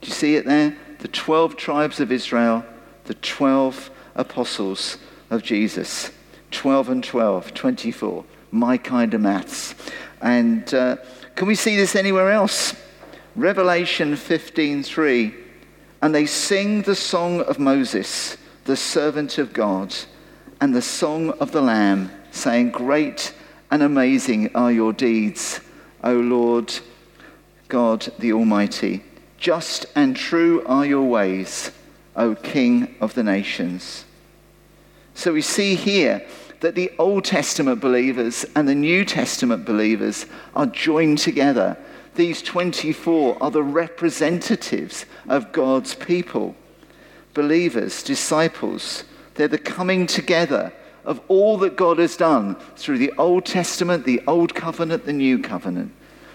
Do 0.00 0.08
you 0.08 0.14
see 0.14 0.36
it 0.36 0.44
there? 0.44 0.76
The 1.00 1.08
12 1.08 1.56
tribes 1.56 2.00
of 2.00 2.12
Israel, 2.12 2.64
the 3.04 3.14
12 3.14 3.90
apostles 4.14 4.98
of 5.30 5.42
Jesus. 5.42 6.10
12 6.50 6.88
and 6.88 7.04
12, 7.04 7.54
24. 7.54 8.24
My 8.50 8.76
kind 8.78 9.14
of 9.14 9.20
maths. 9.20 9.74
And 10.20 10.72
uh, 10.72 10.96
can 11.34 11.46
we 11.46 11.54
see 11.54 11.76
this 11.76 11.94
anywhere 11.94 12.30
else? 12.30 12.74
Revelation 13.36 14.14
15:3. 14.14 15.34
And 16.00 16.14
they 16.14 16.26
sing 16.26 16.82
the 16.82 16.94
song 16.94 17.40
of 17.42 17.58
Moses, 17.58 18.36
the 18.64 18.76
servant 18.76 19.38
of 19.38 19.52
God, 19.52 19.94
and 20.60 20.74
the 20.74 20.82
song 20.82 21.30
of 21.40 21.52
the 21.52 21.60
Lamb, 21.60 22.10
saying, 22.30 22.70
Great 22.70 23.34
and 23.70 23.82
amazing 23.82 24.54
are 24.54 24.72
your 24.72 24.92
deeds, 24.92 25.60
O 26.02 26.14
Lord 26.14 26.72
God 27.68 28.12
the 28.18 28.32
Almighty. 28.32 29.02
Just 29.38 29.86
and 29.94 30.16
true 30.16 30.64
are 30.66 30.84
your 30.84 31.08
ways, 31.08 31.70
O 32.16 32.34
King 32.34 32.96
of 33.00 33.14
the 33.14 33.22
nations. 33.22 34.04
So 35.14 35.32
we 35.32 35.42
see 35.42 35.76
here 35.76 36.26
that 36.60 36.74
the 36.74 36.90
Old 36.98 37.24
Testament 37.24 37.80
believers 37.80 38.44
and 38.56 38.68
the 38.68 38.74
New 38.74 39.04
Testament 39.04 39.64
believers 39.64 40.26
are 40.56 40.66
joined 40.66 41.18
together. 41.18 41.76
These 42.16 42.42
24 42.42 43.40
are 43.40 43.50
the 43.50 43.62
representatives 43.62 45.06
of 45.28 45.52
God's 45.52 45.94
people. 45.94 46.56
Believers, 47.32 48.02
disciples, 48.02 49.04
they're 49.34 49.46
the 49.46 49.58
coming 49.58 50.08
together 50.08 50.72
of 51.04 51.20
all 51.28 51.58
that 51.58 51.76
God 51.76 51.98
has 51.98 52.16
done 52.16 52.56
through 52.76 52.98
the 52.98 53.12
Old 53.18 53.46
Testament, 53.46 54.04
the 54.04 54.20
Old 54.26 54.54
Covenant, 54.54 55.06
the 55.06 55.12
New 55.12 55.38
Covenant. 55.38 55.92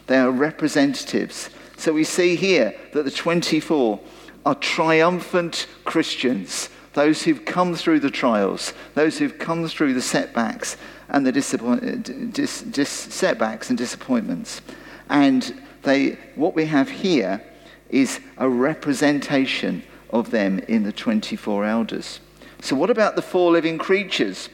They 0.08 0.18
are 0.18 0.32
representatives. 0.32 1.50
So 1.78 1.94
we 1.94 2.04
see 2.04 2.36
here 2.36 2.76
that 2.94 3.04
the 3.04 3.12
24 3.12 4.00
are 4.46 4.56
triumphant 4.56 5.68
Christians, 5.86 6.70
those 6.94 7.24
who've 7.24 7.46
come 7.46 7.76
through 7.76 8.02
the 8.02 8.12
trials, 8.12 8.74
those 8.94 9.18
who've 9.18 9.38
come 9.38 9.68
through 9.68 9.94
the 9.94 10.02
setbacks 10.02 10.78
and 11.10 11.26
the 11.26 11.32
dis- 11.32 12.62
dis- 12.62 12.90
setbacks 12.90 13.70
and 13.70 13.78
disappointments. 13.78 14.62
And 15.10 15.62
they, 15.84 16.18
what 16.36 16.56
we 16.56 16.66
have 16.66 16.90
here 16.90 17.44
is 17.90 18.20
a 18.38 18.50
representation 18.50 19.84
of 20.10 20.32
them 20.32 20.60
in 20.60 20.84
the 20.84 20.92
24 20.92 21.66
elders. 21.66 22.20
So, 22.62 22.76
what 22.76 22.90
about 22.90 23.16
the 23.16 23.22
four 23.22 23.52
living 23.52 23.78
creatures? 23.78 24.50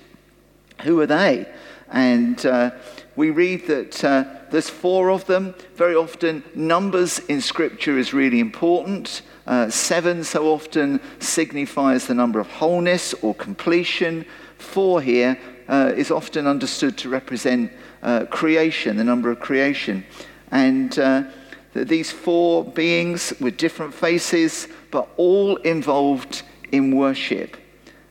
Who 0.81 0.99
are 1.01 1.05
they? 1.05 1.47
And 1.89 2.43
uh, 2.45 2.71
we 3.19 3.31
read 3.31 3.67
that 3.67 4.01
uh, 4.01 4.23
there's 4.49 4.69
four 4.69 5.11
of 5.11 5.25
them. 5.25 5.53
Very 5.75 5.93
often, 5.93 6.41
numbers 6.55 7.19
in 7.27 7.41
Scripture 7.41 7.97
is 7.97 8.13
really 8.13 8.39
important. 8.39 9.23
Uh, 9.45 9.69
seven 9.69 10.23
so 10.23 10.47
often 10.47 11.01
signifies 11.19 12.07
the 12.07 12.13
number 12.13 12.39
of 12.39 12.47
wholeness 12.47 13.13
or 13.15 13.35
completion. 13.35 14.25
Four 14.57 15.01
here 15.01 15.37
uh, 15.67 15.91
is 15.97 16.11
often 16.11 16.47
understood 16.47 16.97
to 16.99 17.09
represent 17.09 17.73
uh, 18.03 18.23
creation, 18.27 18.95
the 18.95 19.03
number 19.03 19.29
of 19.29 19.41
creation. 19.41 20.05
And 20.51 20.97
uh, 20.97 21.23
these 21.73 22.13
four 22.13 22.63
beings 22.63 23.33
with 23.41 23.57
different 23.57 23.93
faces, 23.93 24.69
but 24.91 25.09
all 25.17 25.57
involved 25.57 26.43
in 26.71 26.95
worship. 26.95 27.57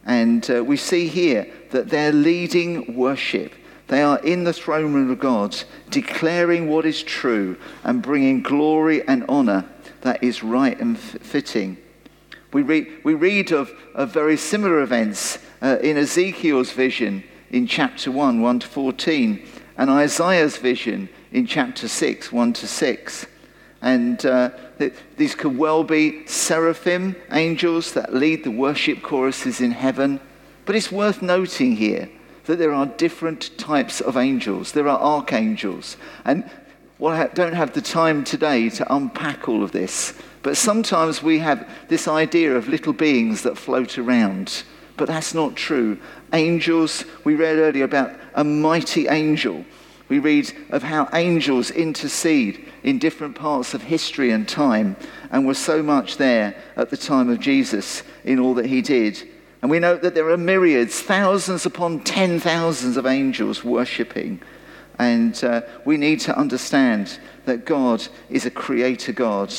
And 0.04 0.50
uh, 0.50 0.62
we 0.62 0.76
see 0.76 1.08
here 1.08 1.50
that 1.70 1.88
they're 1.88 2.12
leading 2.12 2.94
worship. 2.94 3.54
They 3.88 4.02
are 4.02 4.18
in 4.18 4.44
the 4.44 4.52
throne 4.52 4.92
room 4.92 5.10
of 5.10 5.18
God, 5.18 5.56
declaring 5.90 6.68
what 6.68 6.84
is 6.84 7.02
true 7.02 7.56
and 7.84 8.02
bringing 8.02 8.42
glory 8.42 9.06
and 9.08 9.24
honor 9.28 9.64
that 10.02 10.22
is 10.22 10.42
right 10.42 10.78
and 10.78 10.98
fitting. 10.98 11.78
We 12.52 12.62
read, 12.62 13.00
we 13.02 13.14
read 13.14 13.50
of, 13.52 13.70
of 13.94 14.10
very 14.10 14.36
similar 14.36 14.80
events 14.80 15.38
uh, 15.60 15.78
in 15.82 15.96
Ezekiel's 15.96 16.72
vision 16.72 17.24
in 17.50 17.66
chapter 17.66 18.10
1, 18.10 18.42
1 18.42 18.58
to 18.60 18.66
14, 18.66 19.46
and 19.78 19.90
Isaiah's 19.90 20.58
vision 20.58 21.08
in 21.32 21.46
chapter 21.46 21.88
6, 21.88 22.30
1 22.30 22.52
to 22.54 22.66
6. 22.66 23.26
And 23.80 24.26
uh, 24.26 24.50
these 25.16 25.34
could 25.34 25.56
well 25.56 25.82
be 25.84 26.26
seraphim, 26.26 27.16
angels 27.30 27.92
that 27.92 28.12
lead 28.12 28.44
the 28.44 28.50
worship 28.50 29.02
choruses 29.02 29.60
in 29.60 29.70
heaven. 29.70 30.20
But 30.66 30.74
it's 30.74 30.92
worth 30.92 31.22
noting 31.22 31.76
here 31.76 32.10
that 32.48 32.58
there 32.58 32.72
are 32.72 32.86
different 32.86 33.56
types 33.56 34.00
of 34.00 34.16
angels. 34.16 34.72
There 34.72 34.88
are 34.88 34.98
archangels. 34.98 35.96
And 36.24 36.50
well, 36.98 37.14
I 37.14 37.28
don't 37.28 37.52
have 37.52 37.74
the 37.74 37.80
time 37.80 38.24
today 38.24 38.68
to 38.70 38.94
unpack 38.94 39.48
all 39.48 39.62
of 39.62 39.70
this. 39.70 40.14
But 40.42 40.56
sometimes 40.56 41.22
we 41.22 41.38
have 41.38 41.70
this 41.88 42.08
idea 42.08 42.56
of 42.56 42.66
little 42.66 42.92
beings 42.92 43.42
that 43.42 43.56
float 43.56 43.98
around. 43.98 44.64
But 44.96 45.06
that's 45.06 45.34
not 45.34 45.54
true. 45.54 45.98
Angels, 46.32 47.04
we 47.22 47.36
read 47.36 47.58
earlier 47.58 47.84
about 47.84 48.18
a 48.34 48.42
mighty 48.42 49.06
angel 49.06 49.64
we 50.08 50.18
read 50.18 50.50
of 50.70 50.82
how 50.82 51.08
angels 51.12 51.70
intercede 51.70 52.66
in 52.82 52.98
different 52.98 53.34
parts 53.34 53.74
of 53.74 53.82
history 53.82 54.30
and 54.30 54.48
time 54.48 54.96
and 55.30 55.46
were 55.46 55.54
so 55.54 55.82
much 55.82 56.16
there 56.16 56.54
at 56.76 56.90
the 56.90 56.96
time 56.96 57.28
of 57.28 57.40
Jesus 57.40 58.02
in 58.24 58.38
all 58.38 58.54
that 58.54 58.66
he 58.66 58.80
did. 58.80 59.28
And 59.60 59.70
we 59.70 59.80
know 59.80 59.96
that 59.96 60.14
there 60.14 60.30
are 60.30 60.36
myriads, 60.36 61.00
thousands 61.00 61.66
upon 61.66 62.00
ten 62.00 62.38
thousands 62.38 62.96
of 62.96 63.06
angels 63.06 63.64
worshipping. 63.64 64.40
And 64.98 65.42
uh, 65.44 65.62
we 65.84 65.96
need 65.96 66.20
to 66.20 66.36
understand 66.36 67.18
that 67.44 67.64
God 67.64 68.06
is 68.28 68.46
a 68.46 68.50
creator 68.50 69.12
God. 69.12 69.52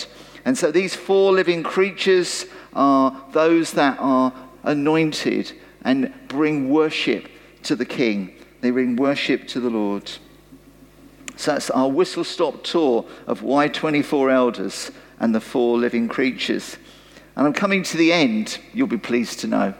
And 0.45 0.57
so 0.57 0.71
these 0.71 0.95
four 0.95 1.31
living 1.31 1.63
creatures 1.63 2.45
are 2.73 3.25
those 3.31 3.73
that 3.73 3.97
are 3.99 4.33
anointed 4.63 5.51
and 5.83 6.13
bring 6.27 6.69
worship 6.69 7.27
to 7.63 7.75
the 7.75 7.85
King. 7.85 8.33
They 8.61 8.71
bring 8.71 8.95
worship 8.95 9.47
to 9.49 9.59
the 9.59 9.69
Lord. 9.69 10.09
So 11.35 11.53
that's 11.53 11.69
our 11.69 11.89
whistle 11.89 12.25
stop 12.25 12.63
tour 12.63 13.05
of 13.27 13.43
why 13.43 13.69
24 13.69 14.29
elders 14.29 14.91
and 15.19 15.33
the 15.33 15.41
four 15.41 15.77
living 15.77 16.09
creatures. 16.09 16.77
And 17.35 17.47
I'm 17.47 17.53
coming 17.53 17.83
to 17.83 17.97
the 17.97 18.11
end, 18.11 18.59
you'll 18.73 18.87
be 18.87 18.97
pleased 18.97 19.39
to 19.39 19.47
know. 19.47 19.73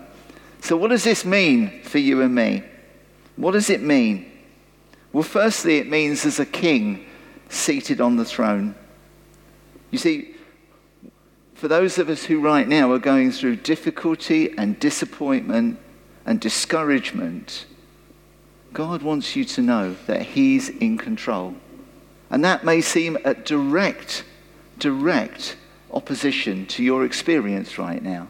So, 0.62 0.78
what 0.78 0.90
does 0.90 1.04
this 1.04 1.26
mean 1.26 1.82
for 1.84 1.98
you 1.98 2.22
and 2.22 2.34
me? 2.34 2.64
What 3.36 3.52
does 3.52 3.70
it 3.70 3.82
mean? 3.82 4.32
Well, 5.14 5.24
firstly, 5.24 5.78
it 5.78 5.90
means 5.90 6.24
there's 6.24 6.40
a 6.40 6.46
king 6.46 7.06
seated 7.50 8.00
on 8.02 8.16
the 8.16 8.26
throne. 8.26 8.76
You 9.92 9.98
see, 9.98 10.36
for 11.56 11.68
those 11.68 11.98
of 11.98 12.10
us 12.10 12.24
who 12.24 12.40
right 12.40 12.68
now 12.68 12.92
are 12.92 13.00
going 13.00 13.32
through 13.32 13.58
difficulty 13.58 14.56
and 14.58 14.80
disappointment 14.80 15.80
and 16.26 16.40
discouragement, 16.40 17.66
God 18.72 19.02
wants 19.02 19.36
you 19.36 19.46
to 19.46 19.62
know 19.62 19.96
that 20.06 20.22
He's 20.22 20.70
in 20.70 20.98
control. 20.98 21.56
And 22.30 22.46
that 22.46 22.64
may 22.64 22.82
seem 22.82 23.18
a 23.26 23.34
direct, 23.34 24.24
direct 24.78 25.58
opposition 25.92 26.68
to 26.68 26.84
your 26.84 27.04
experience 27.04 27.80
right 27.80 28.02
now. 28.04 28.28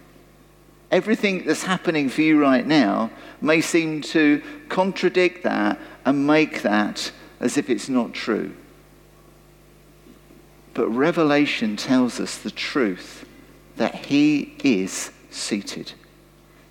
Everything 0.92 1.46
that's 1.46 1.64
happening 1.64 2.10
for 2.10 2.22
you 2.22 2.42
right 2.42 2.66
now 2.66 3.12
may 3.42 3.62
seem 3.62 4.02
to 4.02 4.42
contradict 4.70 5.44
that 5.44 5.80
and 6.06 6.26
make 6.26 6.64
that 6.64 7.12
as 7.40 7.58
if 7.58 7.70
it's 7.70 7.90
not 7.90 8.14
true. 8.14 8.56
But 10.74 10.90
Revelation 10.90 11.76
tells 11.76 12.20
us 12.20 12.38
the 12.38 12.52
truth 12.52 13.28
that 13.78 13.94
He 14.06 14.56
is 14.64 15.12
seated. 15.30 15.94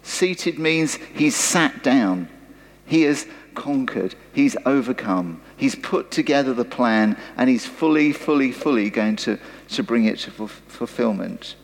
Seated 0.02 0.59
means 0.59 0.96
He's 1.14 1.37
sat 1.37 1.83
down. 1.83 2.28
He 2.87 3.02
has 3.02 3.26
conquered, 3.59 4.14
he's 4.33 4.57
overcome, 4.64 5.42
he's 5.57 5.74
put 5.74 6.11
together 6.11 6.54
the 6.54 6.64
plan, 6.64 7.18
and 7.36 7.51
he's 7.51 7.66
fully, 7.66 8.12
fully, 8.12 8.53
fully 8.53 8.88
going 8.88 9.16
to, 9.16 9.38
to 9.68 9.82
bring 9.82 10.05
it 10.05 10.18
to 10.20 10.30
fulfillment. 10.30 11.57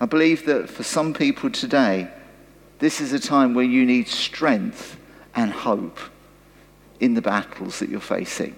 I 0.00 0.06
believe 0.06 0.46
that 0.46 0.70
for 0.70 0.82
some 0.82 1.12
people 1.12 1.50
today, 1.50 2.10
this 2.78 3.00
is 3.00 3.12
a 3.12 3.20
time 3.20 3.52
where 3.52 3.64
you 3.64 3.84
need 3.84 4.08
strength 4.08 4.98
and 5.34 5.52
hope 5.52 5.98
in 7.00 7.14
the 7.14 7.22
battles 7.22 7.78
that 7.78 7.90
you're 7.90 8.00
facing. 8.00 8.56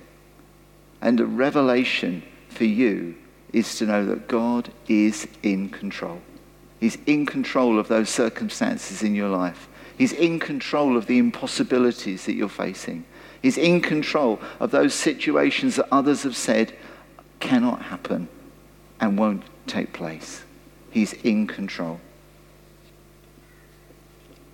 And 1.00 1.18
a 1.18 1.26
revelation 1.26 2.22
for 2.48 2.64
you 2.64 3.16
is 3.52 3.76
to 3.78 3.86
know 3.86 4.06
that 4.06 4.28
God 4.28 4.70
is 4.88 5.26
in 5.42 5.68
control. 5.68 6.20
He's 6.78 6.96
in 7.06 7.26
control 7.26 7.78
of 7.78 7.88
those 7.88 8.08
circumstances 8.08 9.02
in 9.02 9.14
your 9.14 9.28
life. 9.28 9.68
He's 9.98 10.12
in 10.12 10.38
control 10.38 10.96
of 10.96 11.06
the 11.06 11.18
impossibilities 11.18 12.24
that 12.26 12.34
you're 12.34 12.48
facing. 12.48 13.04
He's 13.42 13.58
in 13.58 13.80
control 13.80 14.40
of 14.60 14.70
those 14.70 14.94
situations 14.94 15.76
that 15.76 15.88
others 15.92 16.22
have 16.22 16.36
said 16.36 16.72
cannot 17.40 17.82
happen 17.82 18.28
and 19.00 19.18
won't 19.18 19.42
take 19.66 19.92
place. 19.92 20.41
He's 20.92 21.14
in 21.14 21.46
control. 21.46 22.00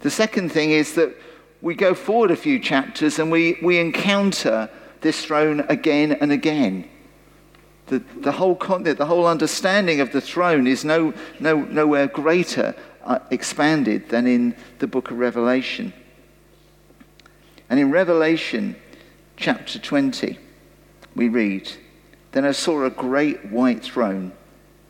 The 0.00 0.10
second 0.10 0.52
thing 0.52 0.70
is 0.70 0.94
that 0.94 1.14
we 1.60 1.74
go 1.74 1.92
forward 1.94 2.30
a 2.30 2.36
few 2.36 2.60
chapters 2.60 3.18
and 3.18 3.30
we, 3.30 3.58
we 3.60 3.78
encounter 3.78 4.70
this 5.00 5.24
throne 5.24 5.60
again 5.68 6.12
and 6.12 6.30
again. 6.30 6.88
The, 7.88 7.98
the, 8.20 8.32
whole 8.32 8.54
the 8.54 9.06
whole 9.06 9.26
understanding 9.26 10.00
of 10.00 10.12
the 10.12 10.20
throne 10.20 10.66
is 10.66 10.84
no, 10.84 11.14
no, 11.40 11.56
nowhere 11.56 12.06
greater 12.06 12.76
uh, 13.04 13.18
expanded 13.30 14.08
than 14.08 14.26
in 14.26 14.54
the 14.78 14.86
book 14.86 15.10
of 15.10 15.18
Revelation. 15.18 15.92
And 17.70 17.80
in 17.80 17.90
Revelation 17.90 18.76
chapter 19.36 19.78
20, 19.78 20.38
we 21.16 21.28
read, 21.28 21.70
Then 22.32 22.44
I 22.44 22.52
saw 22.52 22.84
a 22.84 22.90
great 22.90 23.46
white 23.46 23.82
throne 23.82 24.32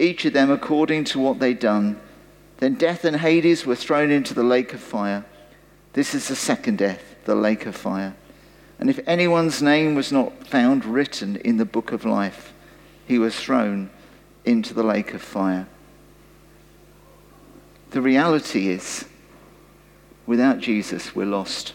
each 0.00 0.24
of 0.24 0.32
them 0.32 0.50
according 0.50 1.04
to 1.04 1.20
what 1.20 1.38
they'd 1.38 1.58
done. 1.58 2.00
Then 2.56 2.74
death 2.74 3.04
and 3.04 3.16
Hades 3.16 3.64
were 3.66 3.76
thrown 3.76 4.10
into 4.10 4.34
the 4.34 4.42
lake 4.42 4.72
of 4.72 4.80
fire. 4.80 5.24
This 5.92 6.14
is 6.14 6.28
the 6.28 6.36
second 6.36 6.78
death, 6.78 7.02
the 7.24 7.34
lake 7.34 7.66
of 7.66 7.76
fire. 7.76 8.14
And 8.78 8.88
if 8.88 8.98
anyone's 9.06 9.60
name 9.60 9.94
was 9.94 10.10
not 10.10 10.46
found 10.46 10.84
written 10.84 11.36
in 11.36 11.58
the 11.58 11.64
book 11.64 11.92
of 11.92 12.04
life, 12.04 12.52
he 13.06 13.18
was 13.18 13.38
thrown 13.38 13.90
into 14.44 14.72
the 14.72 14.82
lake 14.82 15.12
of 15.12 15.20
fire. 15.20 15.68
The 17.90 18.00
reality 18.00 18.68
is, 18.68 19.04
without 20.26 20.60
Jesus, 20.60 21.14
we're 21.14 21.26
lost. 21.26 21.74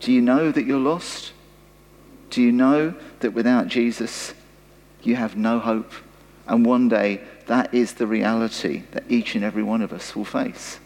Do 0.00 0.12
you 0.12 0.20
know 0.20 0.52
that 0.52 0.66
you're 0.66 0.78
lost? 0.78 1.32
Do 2.30 2.42
you 2.42 2.52
know 2.52 2.94
that 3.20 3.32
without 3.32 3.68
Jesus, 3.68 4.34
you 5.02 5.16
have 5.16 5.36
no 5.36 5.58
hope? 5.58 5.92
And 6.46 6.64
one 6.64 6.88
day, 6.88 7.20
that 7.46 7.74
is 7.74 7.94
the 7.94 8.06
reality 8.06 8.84
that 8.92 9.04
each 9.08 9.34
and 9.34 9.44
every 9.44 9.62
one 9.62 9.82
of 9.82 9.92
us 9.92 10.14
will 10.14 10.24
face. 10.24 10.78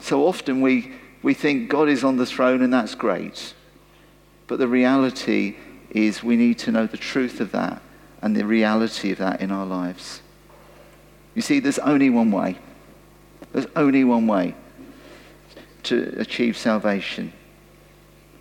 So 0.00 0.26
often 0.26 0.60
we, 0.60 0.92
we 1.22 1.34
think 1.34 1.68
God 1.68 1.88
is 1.88 2.04
on 2.04 2.16
the 2.16 2.26
throne 2.26 2.62
and 2.62 2.72
that's 2.72 2.94
great. 2.94 3.54
But 4.46 4.58
the 4.58 4.68
reality 4.68 5.56
is 5.90 6.22
we 6.22 6.36
need 6.36 6.58
to 6.60 6.72
know 6.72 6.86
the 6.86 6.96
truth 6.96 7.40
of 7.40 7.52
that 7.52 7.82
and 8.22 8.36
the 8.36 8.46
reality 8.46 9.12
of 9.12 9.18
that 9.18 9.40
in 9.40 9.50
our 9.50 9.66
lives. 9.66 10.22
You 11.34 11.42
see, 11.42 11.60
there's 11.60 11.78
only 11.78 12.10
one 12.10 12.30
way. 12.30 12.58
There's 13.52 13.66
only 13.76 14.04
one 14.04 14.26
way 14.26 14.54
to 15.84 16.14
achieve 16.18 16.56
salvation. 16.56 17.32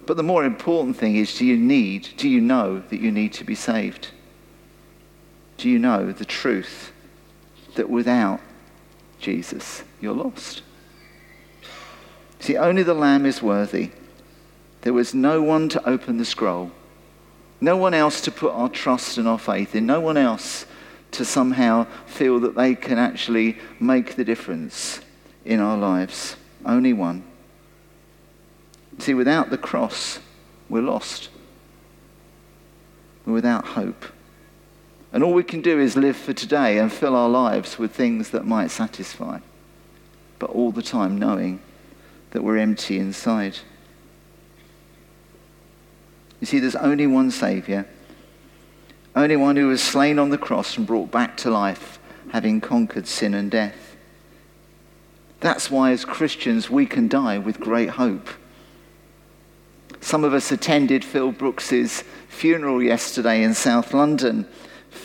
But 0.06 0.18
the 0.18 0.24
more 0.24 0.46
important 0.46 0.98
thing 0.98 1.16
is 1.16 1.38
do 1.38 1.46
you 1.46 1.58
need, 1.58 2.10
do 2.18 2.30
you 2.30 2.42
know 2.42 2.80
that 2.80 3.00
you 3.00 3.12
need 3.12 3.34
to 3.34 3.44
be 3.44 3.56
saved? 3.56 4.10
Do 5.58 5.70
you 5.70 5.80
know 5.80 6.12
the 6.12 6.26
truth 6.26 6.92
that 7.76 7.90
without 7.90 8.40
Jesus, 9.20 9.84
you're 10.00 10.14
lost? 10.14 10.62
See, 12.40 12.56
only 12.56 12.84
the 12.84 12.94
Lamb 12.94 13.26
is 13.26 13.42
worthy. 13.42 13.92
There 14.82 14.94
was 14.94 15.14
no 15.14 15.42
one 15.42 15.70
to 15.70 15.90
open 15.90 16.18
the 16.18 16.26
scroll, 16.26 16.72
no 17.60 17.76
one 17.76 17.96
else 17.96 18.22
to 18.22 18.32
put 18.32 18.54
our 18.54 18.70
trust 18.70 19.18
and 19.18 19.28
our 19.28 19.40
faith 19.40 19.76
in, 19.76 19.86
no 19.86 20.00
one 20.00 20.18
else 20.18 20.66
to 21.12 21.26
somehow 21.26 21.88
feel 22.06 22.40
that 22.42 22.56
they 22.56 22.76
can 22.76 23.00
actually 23.00 23.58
make 23.80 24.16
the 24.16 24.24
difference 24.24 25.02
in 25.44 25.60
our 25.60 25.78
lives. 25.78 26.36
Only 26.66 26.94
one. 26.94 27.24
See, 29.00 29.14
without 29.14 29.50
the 29.50 29.58
cross, 29.58 30.20
we're 30.70 30.82
lost. 30.82 31.30
We're 33.26 33.34
without 33.34 33.66
hope. 33.66 34.06
And 35.18 35.24
all 35.24 35.34
we 35.34 35.44
can 35.44 35.62
do 35.62 35.80
is 35.80 35.98
live 35.98 36.16
for 36.16 36.32
today 36.32 36.78
and 36.78 36.94
fill 36.94 37.16
our 37.16 37.28
lives 37.28 37.80
with 37.80 37.92
things 37.92 38.30
that 38.30 38.46
might 38.46 38.70
satisfy, 38.70 39.40
but 40.38 40.52
all 40.52 40.72
the 40.72 40.84
time 40.84 41.18
knowing 41.18 41.60
that 42.30 42.44
we're 42.44 42.60
empty 42.60 43.00
inside. 43.00 43.58
You 46.40 46.46
see, 46.46 46.60
there's 46.60 46.76
only 46.76 47.08
one 47.08 47.32
Saviour, 47.32 47.88
only 49.16 49.36
one 49.36 49.56
who 49.56 49.70
was 49.70 49.82
slain 49.82 50.20
on 50.20 50.30
the 50.30 50.38
cross 50.38 50.78
and 50.78 50.86
brought 50.86 51.10
back 51.10 51.36
to 51.38 51.50
life, 51.50 51.98
having 52.32 52.62
conquered 52.62 53.08
sin 53.08 53.34
and 53.34 53.50
death. 53.50 53.96
That's 55.40 55.72
why, 55.72 55.94
as 55.94 56.06
Christians, 56.06 56.70
we 56.70 56.86
can 56.86 57.08
die 57.08 57.40
with 57.40 57.60
great 57.60 57.90
hope. 57.90 58.30
Some 60.00 60.24
of 60.24 60.36
us 60.36 60.52
attended 60.52 61.04
Phil 61.04 61.32
Brooks's 61.32 62.04
funeral 62.30 62.84
yesterday 62.84 63.42
in 63.42 63.56
South 63.56 63.96
London. 63.96 64.48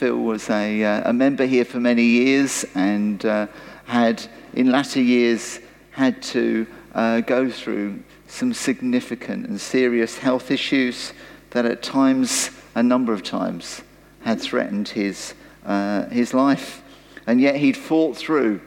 Phil 0.02 0.18
was 0.18 0.50
a, 0.50 0.82
uh, 0.82 1.10
a 1.10 1.12
member 1.12 1.46
here 1.46 1.64
for 1.64 1.78
many 1.78 2.02
years 2.02 2.64
and 2.74 3.24
uh, 3.24 3.46
had, 3.84 4.20
in 4.52 4.72
latter 4.72 5.00
years, 5.00 5.60
had 5.92 6.20
to 6.20 6.66
uh, 6.92 7.20
go 7.20 7.48
through 7.48 8.02
some 8.26 8.52
significant 8.52 9.46
and 9.46 9.60
serious 9.60 10.18
health 10.18 10.50
issues 10.50 11.12
that 11.50 11.66
at 11.66 11.84
times, 11.84 12.50
a 12.74 12.82
number 12.82 13.12
of 13.12 13.22
times, 13.22 13.82
had 14.22 14.40
threatened 14.40 14.88
his, 14.88 15.34
uh, 15.66 16.06
his 16.06 16.34
life. 16.34 16.82
And 17.28 17.40
yet 17.40 17.54
he'd 17.54 17.76
fought 17.76 18.16
through 18.16 18.60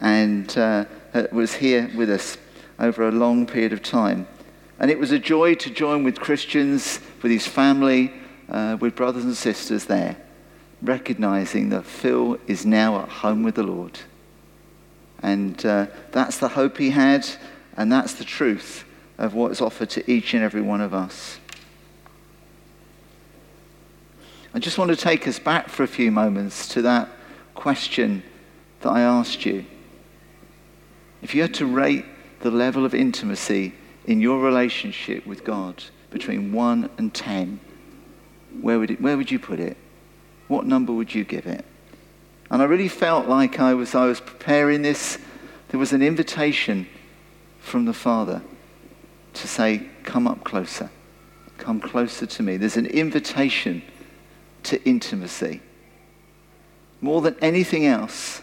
and 0.00 0.58
uh, 0.58 0.86
was 1.30 1.54
here 1.54 1.88
with 1.94 2.10
us 2.10 2.36
over 2.80 3.06
a 3.06 3.12
long 3.12 3.46
period 3.46 3.72
of 3.72 3.80
time. 3.80 4.26
And 4.80 4.90
it 4.90 4.98
was 4.98 5.12
a 5.12 5.20
joy 5.20 5.54
to 5.54 5.70
join 5.70 6.02
with 6.02 6.18
Christians, 6.18 6.98
with 7.22 7.30
his 7.30 7.46
family, 7.46 8.12
uh, 8.48 8.76
with 8.80 8.96
brothers 8.96 9.24
and 9.24 9.36
sisters 9.36 9.84
there, 9.84 10.16
recognizing 10.84 11.70
that 11.70 11.84
Phil 11.84 12.38
is 12.46 12.66
now 12.66 13.00
at 13.00 13.08
home 13.08 13.42
with 13.42 13.54
the 13.54 13.62
Lord. 13.62 13.98
And 15.22 15.64
uh, 15.64 15.86
that's 16.12 16.38
the 16.38 16.48
hope 16.48 16.76
he 16.76 16.90
had, 16.90 17.26
and 17.76 17.90
that's 17.90 18.14
the 18.14 18.24
truth 18.24 18.84
of 19.16 19.34
what 19.34 19.52
is 19.52 19.60
offered 19.60 19.90
to 19.90 20.10
each 20.10 20.34
and 20.34 20.42
every 20.42 20.60
one 20.60 20.80
of 20.80 20.92
us. 20.92 21.38
I 24.52 24.58
just 24.58 24.78
want 24.78 24.90
to 24.90 24.96
take 24.96 25.26
us 25.26 25.38
back 25.38 25.68
for 25.68 25.82
a 25.82 25.88
few 25.88 26.12
moments 26.12 26.68
to 26.68 26.82
that 26.82 27.08
question 27.54 28.22
that 28.80 28.90
I 28.90 29.00
asked 29.00 29.46
you. 29.46 29.64
If 31.22 31.34
you 31.34 31.42
had 31.42 31.54
to 31.54 31.66
rate 31.66 32.04
the 32.40 32.50
level 32.50 32.84
of 32.84 32.94
intimacy 32.94 33.72
in 34.04 34.20
your 34.20 34.40
relationship 34.40 35.26
with 35.26 35.42
God 35.42 35.82
between 36.10 36.52
1 36.52 36.90
and 36.98 37.12
10, 37.12 37.58
where 38.60 38.78
would, 38.78 38.90
it, 38.92 39.00
where 39.00 39.16
would 39.16 39.30
you 39.30 39.38
put 39.38 39.58
it? 39.58 39.76
What 40.48 40.66
number 40.66 40.92
would 40.92 41.14
you 41.14 41.24
give 41.24 41.46
it? 41.46 41.64
And 42.50 42.60
I 42.60 42.66
really 42.66 42.88
felt 42.88 43.26
like 43.26 43.60
I 43.60 43.74
was, 43.74 43.94
I 43.94 44.06
was 44.06 44.20
preparing 44.20 44.82
this, 44.82 45.18
there 45.68 45.80
was 45.80 45.92
an 45.92 46.02
invitation 46.02 46.86
from 47.60 47.84
the 47.84 47.94
Father 47.94 48.42
to 49.34 49.48
say, 49.48 49.88
Come 50.04 50.28
up 50.28 50.44
closer. 50.44 50.90
Come 51.56 51.80
closer 51.80 52.26
to 52.26 52.42
me. 52.42 52.56
There's 52.56 52.76
an 52.76 52.86
invitation 52.86 53.82
to 54.64 54.82
intimacy. 54.84 55.60
More 57.00 57.22
than 57.22 57.36
anything 57.40 57.86
else, 57.86 58.42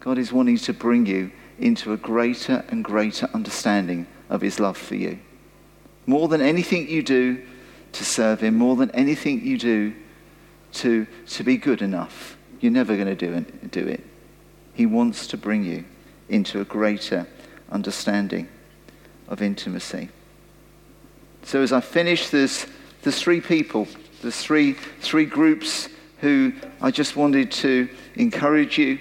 God 0.00 0.18
is 0.18 0.32
wanting 0.32 0.58
to 0.58 0.72
bring 0.72 1.06
you 1.06 1.30
into 1.58 1.92
a 1.92 1.96
greater 1.96 2.64
and 2.68 2.84
greater 2.84 3.28
understanding 3.34 4.06
of 4.30 4.40
his 4.40 4.60
love 4.60 4.76
for 4.76 4.94
you. 4.94 5.18
More 6.06 6.28
than 6.28 6.40
anything 6.40 6.88
you 6.88 7.02
do 7.02 7.44
to 7.92 8.04
serve 8.04 8.40
him, 8.40 8.56
more 8.56 8.76
than 8.76 8.90
anything 8.92 9.44
you 9.44 9.58
do 9.58 9.94
to, 10.72 11.06
to 11.28 11.44
be 11.44 11.56
good 11.56 11.82
enough, 11.82 12.36
you're 12.60 12.72
never 12.72 12.96
going 12.96 13.08
to 13.08 13.14
do 13.14 13.32
it, 13.32 13.70
do 13.70 13.86
it. 13.86 14.04
He 14.74 14.86
wants 14.86 15.26
to 15.28 15.36
bring 15.36 15.64
you 15.64 15.84
into 16.28 16.60
a 16.60 16.64
greater 16.64 17.26
understanding 17.70 18.48
of 19.28 19.42
intimacy. 19.42 20.08
So 21.42 21.62
as 21.62 21.72
I 21.72 21.80
finish, 21.80 22.30
there's, 22.30 22.66
there's 23.02 23.20
three 23.20 23.40
people, 23.40 23.88
there's 24.22 24.38
three, 24.38 24.74
three 25.00 25.24
groups 25.24 25.88
who 26.20 26.52
I 26.80 26.90
just 26.90 27.16
wanted 27.16 27.50
to 27.52 27.88
encourage 28.16 28.78
you 28.78 28.98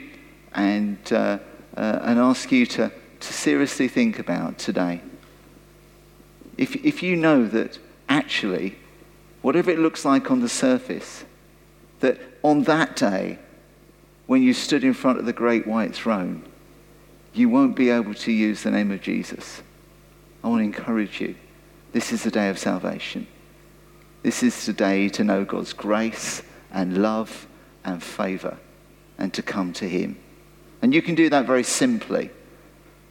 and, 0.53 0.97
uh, 1.11 1.39
uh, 1.75 1.99
and 2.03 2.19
ask 2.19 2.51
you 2.51 2.65
to, 2.65 2.91
to 3.19 3.33
seriously 3.33 3.87
think 3.87 4.19
about 4.19 4.57
today. 4.57 5.01
If, 6.57 6.75
if 6.85 7.03
you 7.03 7.15
know 7.15 7.47
that 7.47 7.77
actually, 8.09 8.77
whatever 9.41 9.71
it 9.71 9.79
looks 9.79 10.05
like 10.05 10.31
on 10.31 10.39
the 10.39 10.49
surface, 10.49 11.23
that 11.99 12.19
on 12.43 12.63
that 12.63 12.95
day, 12.95 13.39
when 14.27 14.43
you 14.43 14.53
stood 14.53 14.83
in 14.83 14.93
front 14.93 15.19
of 15.19 15.25
the 15.25 15.33
great 15.33 15.65
white 15.65 15.95
throne, 15.95 16.43
you 17.33 17.49
won't 17.49 17.75
be 17.75 17.89
able 17.89 18.13
to 18.13 18.31
use 18.31 18.63
the 18.63 18.71
name 18.71 18.91
of 18.91 19.01
Jesus. 19.01 19.61
I 20.43 20.49
want 20.49 20.59
to 20.59 20.63
encourage 20.63 21.19
you 21.19 21.35
This 21.93 22.11
is 22.11 22.23
the 22.23 22.31
day 22.31 22.49
of 22.49 22.59
salvation. 22.59 23.27
This 24.23 24.43
is 24.43 24.65
the 24.65 24.73
day 24.73 25.09
to 25.09 25.23
know 25.23 25.45
God's 25.45 25.73
grace 25.73 26.43
and 26.71 27.01
love 27.01 27.47
and 27.85 28.03
favour 28.03 28.57
and 29.17 29.33
to 29.33 29.41
come 29.41 29.73
to 29.73 29.87
Him. 29.87 30.17
And 30.81 30.93
you 30.93 31.01
can 31.01 31.15
do 31.15 31.29
that 31.29 31.45
very 31.45 31.63
simply 31.63 32.29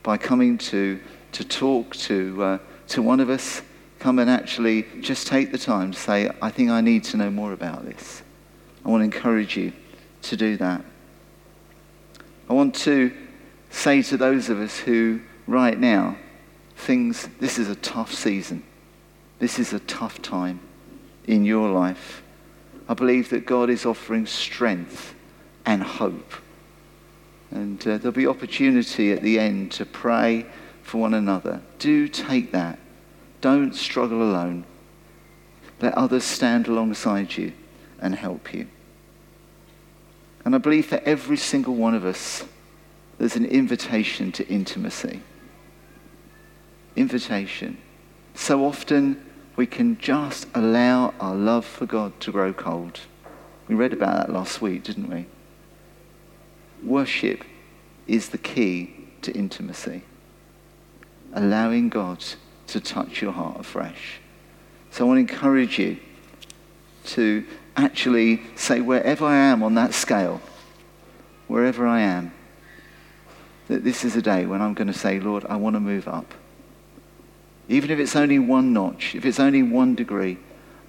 by 0.03 0.19
coming 0.19 0.59
to, 0.59 1.01
to 1.33 1.45
talk 1.45 1.97
to, 1.97 2.43
uh, 2.43 2.59
to 2.89 3.03
one 3.03 3.21
of 3.21 3.31
us. 3.31 3.63
Come 3.99 4.19
and 4.19 4.31
actually 4.31 4.87
just 5.01 5.27
take 5.27 5.51
the 5.53 5.59
time 5.59 5.93
to 5.93 5.99
say, 5.99 6.31
I 6.43 6.51
think 6.51 6.71
I 6.71 6.81
need 6.81 7.03
to 7.05 7.17
know 7.17 7.31
more 7.31 7.53
about 7.53 7.85
this. 7.85 8.23
I 8.87 8.89
want 8.89 9.01
to 9.01 9.05
encourage 9.17 9.57
you 9.57 9.73
to 10.23 10.37
do 10.37 10.57
that. 10.59 10.85
I 12.49 12.53
want 12.53 12.77
to 12.77 13.13
say 13.69 14.01
to 14.03 14.17
those 14.17 14.49
of 14.49 14.61
us 14.61 14.79
who, 14.79 15.23
right 15.49 15.77
now, 15.77 16.17
things, 16.77 17.29
this 17.41 17.59
is 17.59 17.69
a 17.69 17.75
tough 17.75 18.15
season. 18.15 18.63
This 19.41 19.59
is 19.59 19.73
a 19.73 19.81
tough 19.81 20.23
time 20.23 20.61
in 21.27 21.45
your 21.45 21.69
life. 21.69 22.23
I 22.89 22.95
believe 22.95 23.31
that 23.31 23.45
God 23.45 23.71
is 23.71 23.85
offering 23.85 24.25
strength 24.25 25.17
and 25.65 25.83
hope. 25.83 26.35
And 27.51 27.81
uh, 27.89 27.99
there'll 27.99 28.13
be 28.13 28.29
opportunity 28.29 29.11
at 29.11 29.21
the 29.21 29.41
end 29.41 29.73
to 29.73 29.85
pray 29.85 30.47
for 30.85 30.99
one 30.99 31.15
another. 31.15 31.61
Do 31.81 32.07
take 32.07 32.53
that. 32.53 32.79
Don't 33.41 33.75
struggle 33.75 34.23
alone. 34.23 34.65
Let 35.81 35.95
others 35.95 36.23
stand 36.23 36.69
alongside 36.69 37.37
you 37.37 37.53
and 37.99 38.15
help 38.15 38.55
you. 38.55 38.69
And 40.47 40.55
I 40.55 40.59
believe 40.59 40.87
for 40.87 41.01
every 41.05 41.37
single 41.37 41.75
one 41.75 41.93
of 41.93 42.05
us, 42.05 42.45
there's 43.19 43.35
an 43.35 43.47
invitation 43.47 44.31
to 44.31 44.47
intimacy. 44.47 45.21
Invitation. 46.95 47.79
So 48.37 48.65
often 48.65 49.27
we 49.57 49.67
can 49.67 49.99
just 49.99 50.47
allow 50.55 51.13
our 51.19 51.35
love 51.35 51.67
for 51.67 51.85
God 51.85 52.21
to 52.21 52.31
grow 52.31 52.53
cold. 52.53 53.01
We 53.67 53.75
read 53.75 53.93
about 53.93 54.19
that 54.19 54.33
last 54.33 54.63
week, 54.63 54.85
didn't 54.85 55.11
we? 55.11 55.27
Worship 56.85 57.43
is 58.07 58.29
the 58.29 58.39
key 58.39 58.95
to 59.23 59.33
intimacy. 59.33 60.03
Allowing 61.33 61.89
God 61.89 62.23
to 62.69 62.79
touch 62.79 63.21
your 63.21 63.33
heart 63.33 63.59
afresh. 63.59 64.21
So 64.93 65.05
I 65.05 65.09
want 65.09 65.29
to 65.29 65.35
encourage 65.35 65.81
you 65.81 65.97
to 67.07 67.45
actually 67.77 68.43
say, 68.57 68.81
wherever 68.81 69.25
I 69.25 69.37
am 69.37 69.63
on 69.63 69.75
that 69.75 69.95
scale, 69.95 70.41
wherever 71.47 71.87
I 71.87 72.01
am, 72.01 72.33
that 73.69 73.85
this 73.85 74.05
is 74.05 74.17
a 74.17 74.23
day 74.23 74.47
when 74.47 74.63
I'm 74.63 74.75
going 74.75 74.87
to 74.87 74.95
say, 74.95 75.21
Lord, 75.21 75.45
I 75.49 75.57
want 75.57 75.75
to 75.75 75.81
move 75.81 76.09
up. 76.09 76.35
Even 77.69 77.91
if 77.91 77.99
it's 77.99 78.15
only 78.15 78.39
one 78.39 78.73
notch, 78.73 79.15
if 79.15 79.25
it's 79.25 79.41
only 79.41 79.63
one 79.63 79.95
degree, 79.95 80.39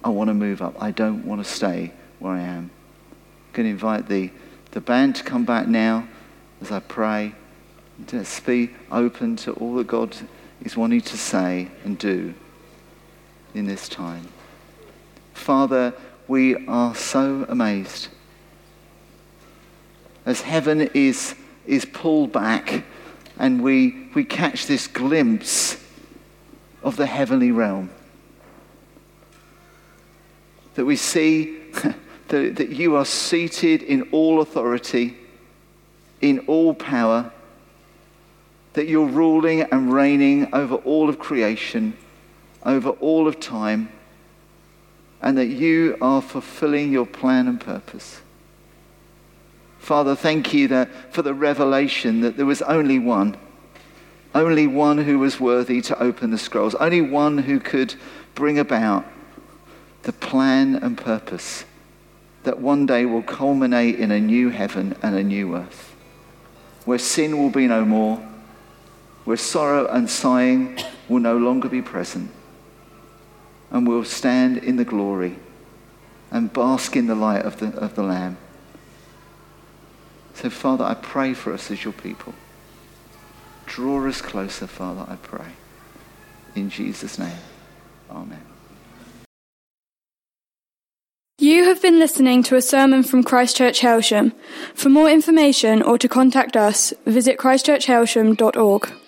I 0.04 0.10
want 0.10 0.28
to 0.28 0.34
move 0.34 0.62
up. 0.62 0.80
I 0.80 0.92
don't 0.92 1.24
want 1.24 1.44
to 1.44 1.50
stay 1.50 1.92
where 2.20 2.34
I 2.34 2.40
am. 2.40 2.70
I'm 2.70 3.52
going 3.52 3.66
to 3.66 3.70
invite 3.70 4.08
the, 4.08 4.30
the 4.70 4.80
band 4.80 5.16
to 5.16 5.24
come 5.24 5.44
back 5.44 5.66
now 5.66 6.08
as 6.60 6.70
I 6.70 6.80
pray. 6.80 7.34
Let's 8.12 8.38
be 8.38 8.70
open 8.92 9.34
to 9.36 9.52
all 9.54 9.74
that 9.76 9.88
God 9.88 10.16
is 10.62 10.76
wanting 10.76 11.00
to 11.00 11.16
say 11.18 11.68
and 11.84 11.98
do 11.98 12.34
in 13.54 13.66
this 13.66 13.88
time. 13.88 14.28
Father, 15.34 15.94
we 16.28 16.66
are 16.66 16.94
so 16.94 17.46
amazed. 17.48 18.08
As 20.26 20.42
heaven 20.42 20.82
is, 20.92 21.34
is 21.66 21.86
pulled 21.86 22.32
back 22.32 22.84
and 23.38 23.62
we, 23.62 24.08
we 24.14 24.24
catch 24.24 24.66
this 24.66 24.86
glimpse 24.86 25.82
of 26.82 26.96
the 26.96 27.06
heavenly 27.06 27.50
realm. 27.50 27.90
That 30.74 30.84
we 30.84 30.96
see 30.96 31.58
that, 32.28 32.56
that 32.56 32.68
you 32.68 32.94
are 32.96 33.06
seated 33.06 33.82
in 33.82 34.02
all 34.12 34.42
authority, 34.42 35.16
in 36.20 36.40
all 36.40 36.74
power, 36.74 37.32
that 38.74 38.86
you're 38.86 39.06
ruling 39.06 39.62
and 39.62 39.92
reigning 39.92 40.52
over 40.52 40.74
all 40.76 41.08
of 41.08 41.18
creation, 41.18 41.96
over 42.64 42.90
all 42.90 43.26
of 43.26 43.40
time, 43.40 43.90
and 45.20 45.36
that 45.36 45.46
you 45.46 45.96
are 46.00 46.22
fulfilling 46.22 46.92
your 46.92 47.06
plan 47.06 47.48
and 47.48 47.60
purpose. 47.60 48.20
Father, 49.78 50.14
thank 50.14 50.52
you 50.52 50.68
that 50.68 51.12
for 51.12 51.22
the 51.22 51.34
revelation 51.34 52.20
that 52.20 52.36
there 52.36 52.46
was 52.46 52.62
only 52.62 52.98
one 52.98 53.36
only 54.34 54.66
one 54.66 54.98
who 54.98 55.18
was 55.18 55.40
worthy 55.40 55.80
to 55.82 55.98
open 56.02 56.30
the 56.30 56.38
scrolls, 56.38 56.74
only 56.76 57.00
one 57.00 57.38
who 57.38 57.58
could 57.58 57.94
bring 58.34 58.58
about 58.58 59.04
the 60.02 60.12
plan 60.12 60.76
and 60.76 60.96
purpose 60.96 61.64
that 62.44 62.60
one 62.60 62.86
day 62.86 63.04
will 63.04 63.22
culminate 63.22 63.98
in 63.98 64.10
a 64.10 64.20
new 64.20 64.48
heaven 64.48 64.96
and 65.02 65.16
a 65.16 65.22
new 65.22 65.54
earth, 65.56 65.94
where 66.84 66.98
sin 66.98 67.36
will 67.36 67.50
be 67.50 67.66
no 67.66 67.84
more, 67.84 68.16
where 69.24 69.36
sorrow 69.36 69.86
and 69.88 70.08
sighing 70.08 70.78
will 71.08 71.20
no 71.20 71.36
longer 71.36 71.68
be 71.68 71.82
present, 71.82 72.30
and 73.70 73.86
we'll 73.86 74.04
stand 74.04 74.58
in 74.58 74.76
the 74.76 74.84
glory 74.84 75.36
and 76.30 76.52
bask 76.52 76.96
in 76.96 77.06
the 77.06 77.14
light 77.14 77.44
of 77.44 77.58
the, 77.60 77.68
of 77.76 77.94
the 77.94 78.02
Lamb. 78.02 78.36
So, 80.34 80.50
Father, 80.50 80.84
I 80.84 80.94
pray 80.94 81.34
for 81.34 81.52
us 81.52 81.70
as 81.70 81.84
your 81.84 81.92
people. 81.92 82.34
Draw 83.66 84.08
us 84.08 84.22
closer, 84.22 84.66
Father, 84.66 85.04
I 85.08 85.16
pray. 85.16 85.52
In 86.54 86.70
Jesus' 86.70 87.18
name, 87.18 87.38
amen. 88.10 88.44
You 91.40 91.64
have 91.64 91.80
been 91.80 92.00
listening 92.00 92.42
to 92.44 92.56
a 92.56 92.62
sermon 92.62 93.04
from 93.04 93.22
Christchurch 93.22 93.80
Hailsham. 93.80 94.32
For 94.74 94.88
more 94.88 95.08
information 95.08 95.82
or 95.82 95.96
to 95.96 96.08
contact 96.08 96.56
us, 96.56 96.92
visit 97.06 97.38
christchurchhailsham.org. 97.38 98.90